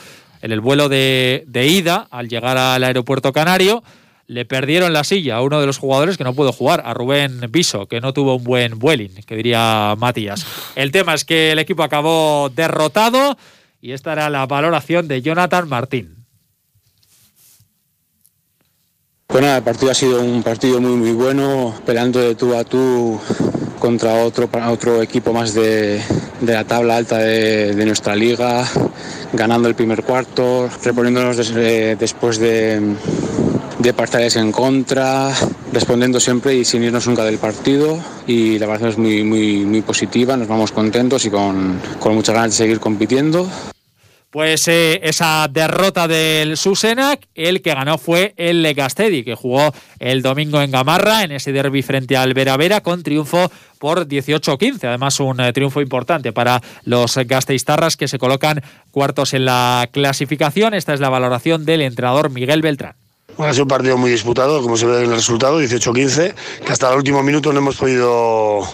en 0.42 0.52
el 0.52 0.60
vuelo 0.60 0.88
de 0.88 1.44
ida, 1.68 2.06
al 2.10 2.28
llegar 2.28 2.56
al 2.56 2.84
aeropuerto 2.84 3.32
canario, 3.32 3.82
le 4.34 4.44
perdieron 4.44 4.92
la 4.92 5.04
silla 5.04 5.36
a 5.36 5.42
uno 5.42 5.60
de 5.60 5.66
los 5.66 5.78
jugadores 5.78 6.18
que 6.18 6.24
no 6.24 6.34
pudo 6.34 6.50
jugar, 6.50 6.82
a 6.84 6.92
Rubén 6.92 7.40
Viso, 7.50 7.86
que 7.86 8.00
no 8.00 8.12
tuvo 8.12 8.34
un 8.34 8.42
buen 8.42 8.80
vueling, 8.80 9.22
que 9.24 9.36
diría 9.36 9.94
Matías. 9.96 10.44
El 10.74 10.90
tema 10.90 11.14
es 11.14 11.24
que 11.24 11.52
el 11.52 11.60
equipo 11.60 11.84
acabó 11.84 12.50
derrotado 12.52 13.38
y 13.80 13.92
esta 13.92 14.12
era 14.12 14.28
la 14.30 14.44
valoración 14.46 15.06
de 15.06 15.22
Jonathan 15.22 15.68
Martín. 15.68 16.16
Bueno, 19.28 19.54
el 19.54 19.62
partido 19.62 19.92
ha 19.92 19.94
sido 19.94 20.20
un 20.20 20.42
partido 20.42 20.80
muy 20.80 20.96
muy 20.96 21.12
bueno, 21.12 21.72
peleando 21.86 22.18
de 22.18 22.34
tú 22.34 22.56
a 22.56 22.64
tú 22.64 23.20
contra 23.78 24.24
otro, 24.24 24.50
otro 24.68 25.00
equipo 25.00 25.32
más 25.32 25.54
de, 25.54 26.00
la 26.40 26.64
tabla 26.64 26.96
alta 26.96 27.18
de, 27.18 27.84
nuestra 27.86 28.16
liga, 28.16 28.66
ganando 29.32 29.68
el 29.68 29.76
primer 29.76 30.02
cuarto, 30.02 30.68
reponiéndonos 30.82 31.36
después 31.36 32.38
de, 32.38 32.96
de 33.84 33.92
parciales 33.92 34.36
en 34.36 34.50
contra, 34.50 35.30
respondiendo 35.70 36.18
siempre 36.18 36.54
y 36.54 36.64
sin 36.64 36.82
irnos 36.82 37.06
nunca 37.06 37.22
del 37.22 37.36
partido. 37.36 38.02
Y 38.26 38.58
la 38.58 38.66
verdad 38.66 38.88
es 38.88 38.98
muy, 38.98 39.22
muy, 39.24 39.66
muy 39.66 39.82
positiva, 39.82 40.38
nos 40.38 40.48
vamos 40.48 40.72
contentos 40.72 41.26
y 41.26 41.30
con, 41.30 41.78
con 42.00 42.14
muchas 42.14 42.34
ganas 42.34 42.52
de 42.52 42.56
seguir 42.56 42.80
compitiendo. 42.80 43.46
Pues 44.30 44.66
eh, 44.68 45.00
esa 45.04 45.46
derrota 45.48 46.08
del 46.08 46.56
Susenac, 46.56 47.28
el 47.34 47.60
que 47.60 47.74
ganó 47.74 47.98
fue 47.98 48.32
el 48.38 48.62
Legastedi, 48.62 49.22
que 49.22 49.34
jugó 49.34 49.72
el 49.98 50.22
domingo 50.22 50.62
en 50.62 50.70
Gamarra, 50.70 51.22
en 51.22 51.32
ese 51.32 51.52
derby 51.52 51.82
frente 51.82 52.16
al 52.16 52.32
Vera 52.32 52.56
Vera, 52.56 52.80
con 52.80 53.02
triunfo 53.02 53.52
por 53.78 54.08
18-15. 54.08 54.88
Además, 54.88 55.20
un 55.20 55.40
eh, 55.40 55.52
triunfo 55.52 55.82
importante 55.82 56.32
para 56.32 56.62
los 56.84 57.16
gasteiztarras 57.16 57.98
que 57.98 58.08
se 58.08 58.18
colocan 58.18 58.62
cuartos 58.90 59.34
en 59.34 59.44
la 59.44 59.88
clasificación. 59.92 60.72
Esta 60.72 60.94
es 60.94 61.00
la 61.00 61.10
valoración 61.10 61.66
del 61.66 61.82
entrenador 61.82 62.30
Miguel 62.30 62.62
Beltrán. 62.62 63.03
Bueno, 63.36 63.50
ha 63.50 63.52
sido 63.52 63.64
un 63.64 63.68
partido 63.68 63.96
muy 63.96 64.10
disputado, 64.10 64.62
como 64.62 64.76
se 64.76 64.86
ve 64.86 65.04
en 65.04 65.10
el 65.10 65.16
resultado, 65.16 65.60
18-15, 65.60 66.34
que 66.64 66.72
hasta 66.72 66.90
el 66.90 66.96
último 66.96 67.22
minuto 67.22 67.52
no 67.52 67.58
hemos 67.58 67.76
podido 67.76 68.64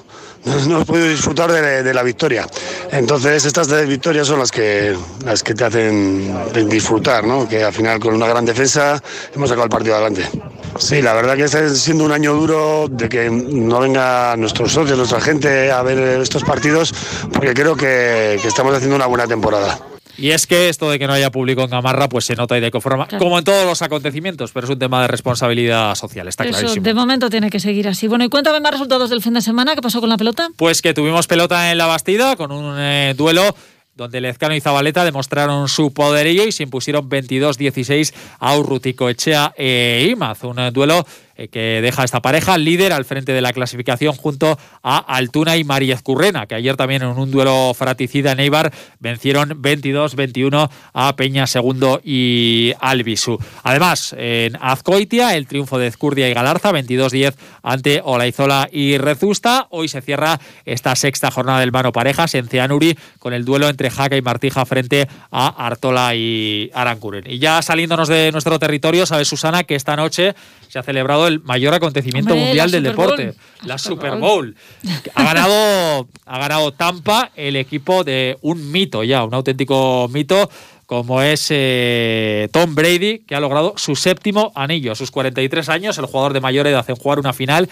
no 0.45 0.76
hemos 0.76 0.85
podido 0.85 1.09
disfrutar 1.09 1.50
de, 1.52 1.95
la 1.95 2.02
victoria. 2.02 2.47
Entonces 2.90 3.45
estas 3.45 3.69
victorias 3.87 4.26
son 4.26 4.38
las 4.38 4.50
que, 4.50 4.97
las 5.25 5.43
que 5.43 5.55
te 5.55 5.64
hacen 5.64 6.35
disfrutar, 6.69 7.25
¿no? 7.25 7.49
que 7.49 7.62
al 7.62 7.73
final 7.73 8.00
con 8.00 8.14
una 8.14 8.26
gran 8.26 8.45
defensa 8.45 9.02
hemos 9.35 9.49
sacado 9.49 9.64
el 9.64 9.71
partido 9.71 9.97
adelante. 9.97 10.29
Sí, 10.79 11.02
la 11.02 11.12
verdad 11.14 11.37
que 11.37 11.45
está 11.45 11.69
siendo 11.71 12.05
un 12.05 12.12
año 12.12 12.33
duro 12.33 12.87
de 12.88 13.09
que 13.09 13.29
no 13.29 13.81
venga 13.81 14.37
nuestros 14.37 14.73
socios, 14.73 14.97
nuestra 14.97 15.21
gente 15.21 15.71
a 15.71 15.83
ver 15.83 15.99
estos 16.21 16.45
partidos, 16.45 16.95
porque 17.33 17.52
creo 17.52 17.76
que 17.76 18.35
estamos 18.35 18.75
haciendo 18.75 18.97
una 18.97 19.07
buena 19.07 19.26
temporada. 19.26 19.79
Y 20.21 20.33
es 20.33 20.47
que 20.47 20.69
esto 20.69 20.91
de 20.91 20.99
que 20.99 21.07
no 21.07 21.15
haya 21.15 21.31
público 21.31 21.62
en 21.62 21.71
Gamarra, 21.71 22.09
pues 22.09 22.27
se 22.27 22.37
nota 22.37 22.57
y 22.57 22.61
de 22.61 22.71
qué 22.71 22.81
forma, 22.81 23.09
como 23.19 23.39
en 23.39 23.45
todos 23.45 23.65
los 23.65 23.81
acontecimientos, 23.81 24.53
pero 24.53 24.67
es 24.67 24.71
un 24.71 24.79
tema 24.79 25.00
de 25.00 25.09
responsabilidad 25.09 25.95
social, 25.95 26.29
está 26.29 26.45
Eso, 26.45 26.59
clarísimo. 26.59 26.85
De 26.85 26.95
momento 26.95 27.31
tiene 27.31 27.49
que 27.49 27.59
seguir 27.59 27.89
así. 27.89 28.07
Bueno, 28.07 28.25
y 28.25 28.29
cuéntame 28.29 28.61
más 28.61 28.73
resultados 28.73 29.09
del 29.09 29.23
fin 29.23 29.33
de 29.33 29.41
semana, 29.41 29.75
¿qué 29.75 29.81
pasó 29.81 30.00
con 30.00 30.11
la 30.11 30.19
pelota? 30.19 30.49
Pues 30.57 30.83
que 30.83 30.93
tuvimos 30.93 31.27
pelota 31.27 31.73
en 31.73 31.79
la 31.79 31.87
Bastida 31.87 32.37
con 32.37 32.53
un 32.53 32.79
eh, 32.79 33.15
duelo 33.17 33.55
donde 33.95 34.21
Lezcano 34.21 34.55
y 34.55 34.61
Zabaleta 34.61 35.05
demostraron 35.05 35.69
su 35.69 35.93
poderío 35.93 36.47
y 36.47 36.53
se 36.53 36.62
impusieron 36.62 37.09
22-16 37.09 38.15
a 38.39 38.57
Urrutico 38.57 39.09
Echea 39.09 39.53
e 39.57 40.09
Imaz. 40.11 40.45
Un 40.45 40.59
eh, 40.59 40.71
duelo 40.71 41.05
que 41.49 41.80
deja 41.80 42.04
esta 42.04 42.20
pareja 42.20 42.59
líder 42.59 42.92
al 42.92 43.04
frente 43.04 43.32
de 43.32 43.40
la 43.40 43.52
clasificación 43.52 44.14
junto 44.14 44.59
a 44.82 44.99
Altuna 44.99 45.56
y 45.56 45.64
Mariez 45.64 46.02
Currena, 46.02 46.47
que 46.47 46.54
ayer 46.54 46.76
también 46.76 47.02
en 47.02 47.09
un 47.09 47.31
duelo 47.31 47.72
fraticida 47.74 48.33
en 48.33 48.40
Eibar 48.40 48.72
vencieron 48.98 49.62
22-21 49.62 50.70
a 50.92 51.16
Peña 51.16 51.46
Segundo 51.46 52.00
y 52.05 52.72
Albisu. 52.81 53.38
Además, 53.62 54.14
en 54.18 54.57
Azcoitia, 54.61 55.37
el 55.37 55.46
triunfo 55.46 55.79
de 55.79 55.87
Ezcurdia 55.87 56.29
y 56.29 56.35
Galarza, 56.35 56.72
22-10 56.72 57.35
ante 57.62 58.00
Olaizola 58.05 58.68
y 58.70 58.98
Rezusta. 58.98 59.66
Hoy 59.70 59.88
se 59.88 60.03
cierra 60.03 60.40
esta 60.64 60.94
sexta 60.96 61.31
jornada 61.31 61.61
del 61.61 61.72
mano 61.72 61.92
parejas 61.92 62.35
en 62.35 62.48
Ceanuri 62.48 62.98
con 63.18 63.33
el 63.33 63.44
duelo 63.44 63.68
entre 63.68 63.90
Jaca 63.90 64.16
y 64.16 64.22
Martija 64.22 64.64
frente 64.66 65.09
a 65.31 65.48
Artola 65.66 66.14
y 66.14 66.70
Arancuren. 66.74 67.24
Y 67.26 67.38
ya 67.38 67.62
saliéndonos 67.62 68.09
de 68.09 68.33
nuestro 68.33 68.59
territorio, 68.59 69.07
sabe 69.07 69.24
Susana 69.24 69.64
que 69.64 69.74
esta 69.74 69.96
noche 69.96 70.35
se 70.68 70.79
ha 70.79 70.83
celebrado 70.83 71.26
el 71.31 71.40
mayor 71.40 71.75
acontecimiento 71.75 72.37
mundial 72.37 72.71
del 72.71 72.83
deporte, 72.83 73.35
la 73.64 73.79
Super 73.79 74.16
Bowl. 74.16 74.55
Ha 75.14 75.25
ganado, 75.25 76.09
ha 76.27 76.38
ganado 76.38 76.73
Tampa, 76.73 77.31
el 77.37 77.57
equipo 77.57 78.05
de 78.05 78.38
un 78.43 78.71
mito 78.71 79.05
ya, 79.05 79.25
un 79.25 79.35
auténtico 79.35 80.09
mito 80.12 80.51
como 80.90 81.22
es 81.22 81.46
eh, 81.50 82.48
Tom 82.50 82.74
Brady, 82.74 83.20
que 83.20 83.37
ha 83.37 83.40
logrado 83.40 83.74
su 83.76 83.94
séptimo 83.94 84.50
anillo 84.57 84.90
a 84.90 84.96
sus 84.96 85.12
43 85.12 85.68
años, 85.68 85.96
el 85.98 86.07
jugador 86.07 86.33
de 86.33 86.40
mayor 86.40 86.66
edad 86.66 86.85
en 86.88 86.96
jugar 86.96 87.20
una 87.20 87.33
final 87.33 87.68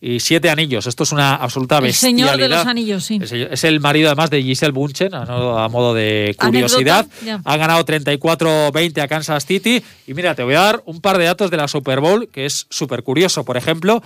y 0.00 0.20
siete 0.20 0.50
anillos. 0.50 0.86
Esto 0.86 1.02
es 1.02 1.10
una 1.10 1.34
absoluta 1.34 1.80
bestialidad. 1.80 2.28
El 2.28 2.30
señor 2.30 2.40
de 2.40 2.56
los 2.56 2.66
anillos, 2.66 3.04
sí. 3.04 3.18
Es, 3.20 3.64
el 3.64 3.80
marido 3.80 4.06
además 4.06 4.30
de 4.30 4.44
Giselle 4.44 4.70
Bunchen, 4.70 5.12
a, 5.12 5.66
modo 5.68 5.94
de 5.94 6.36
curiosidad. 6.38 7.08
Ha 7.44 7.56
ganado 7.56 7.84
34-20 7.84 9.02
a 9.02 9.08
Kansas 9.08 9.44
City. 9.44 9.82
Y 10.06 10.14
mira, 10.14 10.36
te 10.36 10.44
voy 10.44 10.54
a 10.54 10.60
dar 10.60 10.82
un 10.86 11.00
par 11.00 11.18
de 11.18 11.24
datos 11.24 11.50
de 11.50 11.56
la 11.56 11.66
Super 11.66 11.98
Bowl, 11.98 12.28
que 12.28 12.46
es 12.46 12.68
súper 12.70 13.02
curioso. 13.02 13.44
Por 13.44 13.56
ejemplo, 13.56 14.00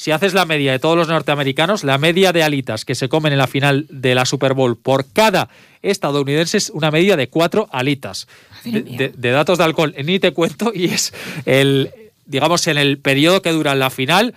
si 0.00 0.12
haces 0.12 0.32
la 0.32 0.46
media 0.46 0.72
de 0.72 0.78
todos 0.78 0.96
los 0.96 1.08
norteamericanos, 1.08 1.84
la 1.84 1.98
media 1.98 2.32
de 2.32 2.42
alitas 2.42 2.86
que 2.86 2.94
se 2.94 3.10
comen 3.10 3.34
en 3.34 3.38
la 3.38 3.46
final 3.46 3.84
de 3.90 4.14
la 4.14 4.24
Super 4.24 4.54
Bowl 4.54 4.78
por 4.78 5.12
cada 5.12 5.50
estadounidense 5.82 6.56
es 6.56 6.70
una 6.70 6.90
media 6.90 7.18
de 7.18 7.28
cuatro 7.28 7.68
alitas. 7.70 8.26
De, 8.64 9.12
datos 9.14 9.58
de 9.58 9.64
alcohol, 9.64 9.94
ni 10.02 10.18
te 10.18 10.32
cuento, 10.32 10.72
y 10.74 10.86
es 10.86 11.12
el, 11.44 11.90
digamos, 12.24 12.66
en 12.68 12.78
el 12.78 12.96
periodo 12.96 13.42
que 13.42 13.52
dura 13.52 13.74
la 13.74 13.90
final 13.90 14.32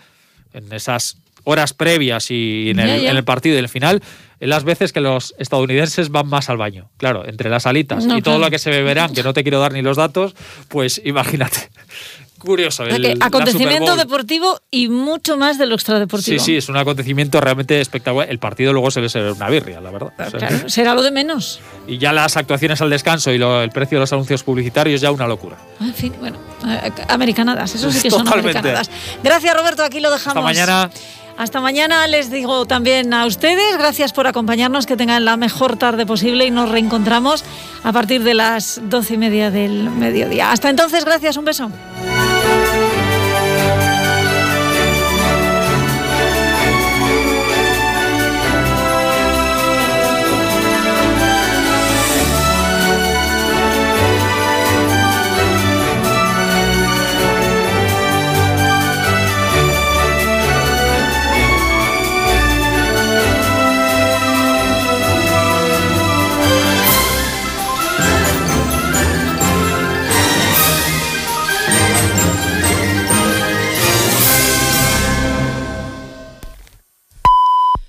en 0.52 0.70
esas 0.74 1.16
horas 1.46 1.74
previas 1.74 2.30
y 2.30 2.72
en 2.72 2.80
el, 2.80 3.24
partido 3.24 3.56
y 3.56 3.60
en 3.60 3.64
el 3.64 3.70
final, 3.70 4.04
en 4.42 4.50
las 4.50 4.66
veces 4.66 4.92
que 4.92 5.00
los 5.00 5.34
estadounidenses 5.38 6.10
van 6.10 6.28
más 6.28 6.50
al 6.50 6.58
baño. 6.58 6.90
Claro, 6.98 7.26
entre 7.26 7.50
las 7.50 7.66
alitas 7.66 8.06
y 8.06 8.22
todo 8.22 8.38
lo 8.38 8.50
que 8.50 8.60
se 8.60 8.70
beberán, 8.70 9.14
que 9.14 9.24
no 9.24 9.32
te 9.32 9.44
quiero 9.44 9.62
dar 9.62 9.72
ni 9.72 9.82
los 9.82 9.96
datos, 9.96 10.36
pues 10.68 11.02
imagínate 11.06 11.70
curioso. 12.44 12.84
El, 12.84 13.18
acontecimiento 13.22 13.96
deportivo 13.96 14.60
y 14.70 14.90
mucho 14.90 15.38
más 15.38 15.58
de 15.58 15.66
lo 15.66 15.76
extradeportivo. 15.76 16.40
Sí, 16.40 16.46
sí, 16.46 16.58
es 16.58 16.70
un 16.70 16.78
acontecimiento 16.78 17.42
realmente 17.42 17.80
espectacular. 17.82 18.30
El 18.30 18.40
partido 18.40 18.74
luego 18.74 18.92
suele 18.92 19.10
ser 19.10 19.32
una 19.32 19.50
birria, 19.50 19.82
la 19.82 19.92
verdad. 19.92 20.14
será 20.68 20.94
lo 20.94 21.02
de 21.02 21.12
menos. 21.12 21.60
Y 21.88 21.98
ya 21.98 22.14
las 22.14 22.38
actuaciones 22.38 22.82
al 22.82 22.90
descanso 22.90 23.32
y 23.32 23.42
el 23.42 23.70
precio 23.72 23.98
de 23.98 24.02
los 24.02 24.14
anuncios 24.14 24.44
publicitarios 24.44 25.02
ya 25.02 25.12
una 25.12 25.28
locura. 25.28 25.58
En 25.80 25.94
fin, 25.94 26.14
bueno, 26.20 26.38
eh, 26.68 26.92
americanadas, 27.08 27.76
eso 27.76 27.92
sí 27.92 28.02
que 28.02 28.12
son 28.12 28.28
americanadas. 28.28 28.90
Gracias, 29.24 29.56
Roberto, 29.56 29.84
aquí 29.84 30.00
lo 30.00 30.12
dejamos. 30.12 30.38
Hasta 30.38 30.42
mañana. 30.42 30.90
Hasta 31.38 31.62
mañana 31.62 32.08
les 32.08 32.30
digo 32.30 32.66
también 32.66 33.14
a 33.14 33.26
ustedes, 33.26 33.78
gracias 33.78 34.14
por 34.14 34.28
acompañarnos, 34.28 34.86
que 34.86 34.96
tengan 34.96 35.26
la 35.26 35.36
mejor 35.36 35.78
tarde 35.78 36.06
posible 36.06 36.46
y 36.46 36.52
nos 36.52 36.70
reencontramos 36.70 37.44
a 37.84 37.92
partir 37.92 38.24
de 38.24 38.36
las 38.36 38.82
doce 38.84 39.16
y 39.16 39.18
media 39.18 39.50
del 39.50 39.90
mediodía. 39.90 40.52
Hasta 40.52 40.70
entonces, 40.70 41.06
gracias, 41.06 41.36
un 41.38 41.46
beso. 41.46 41.72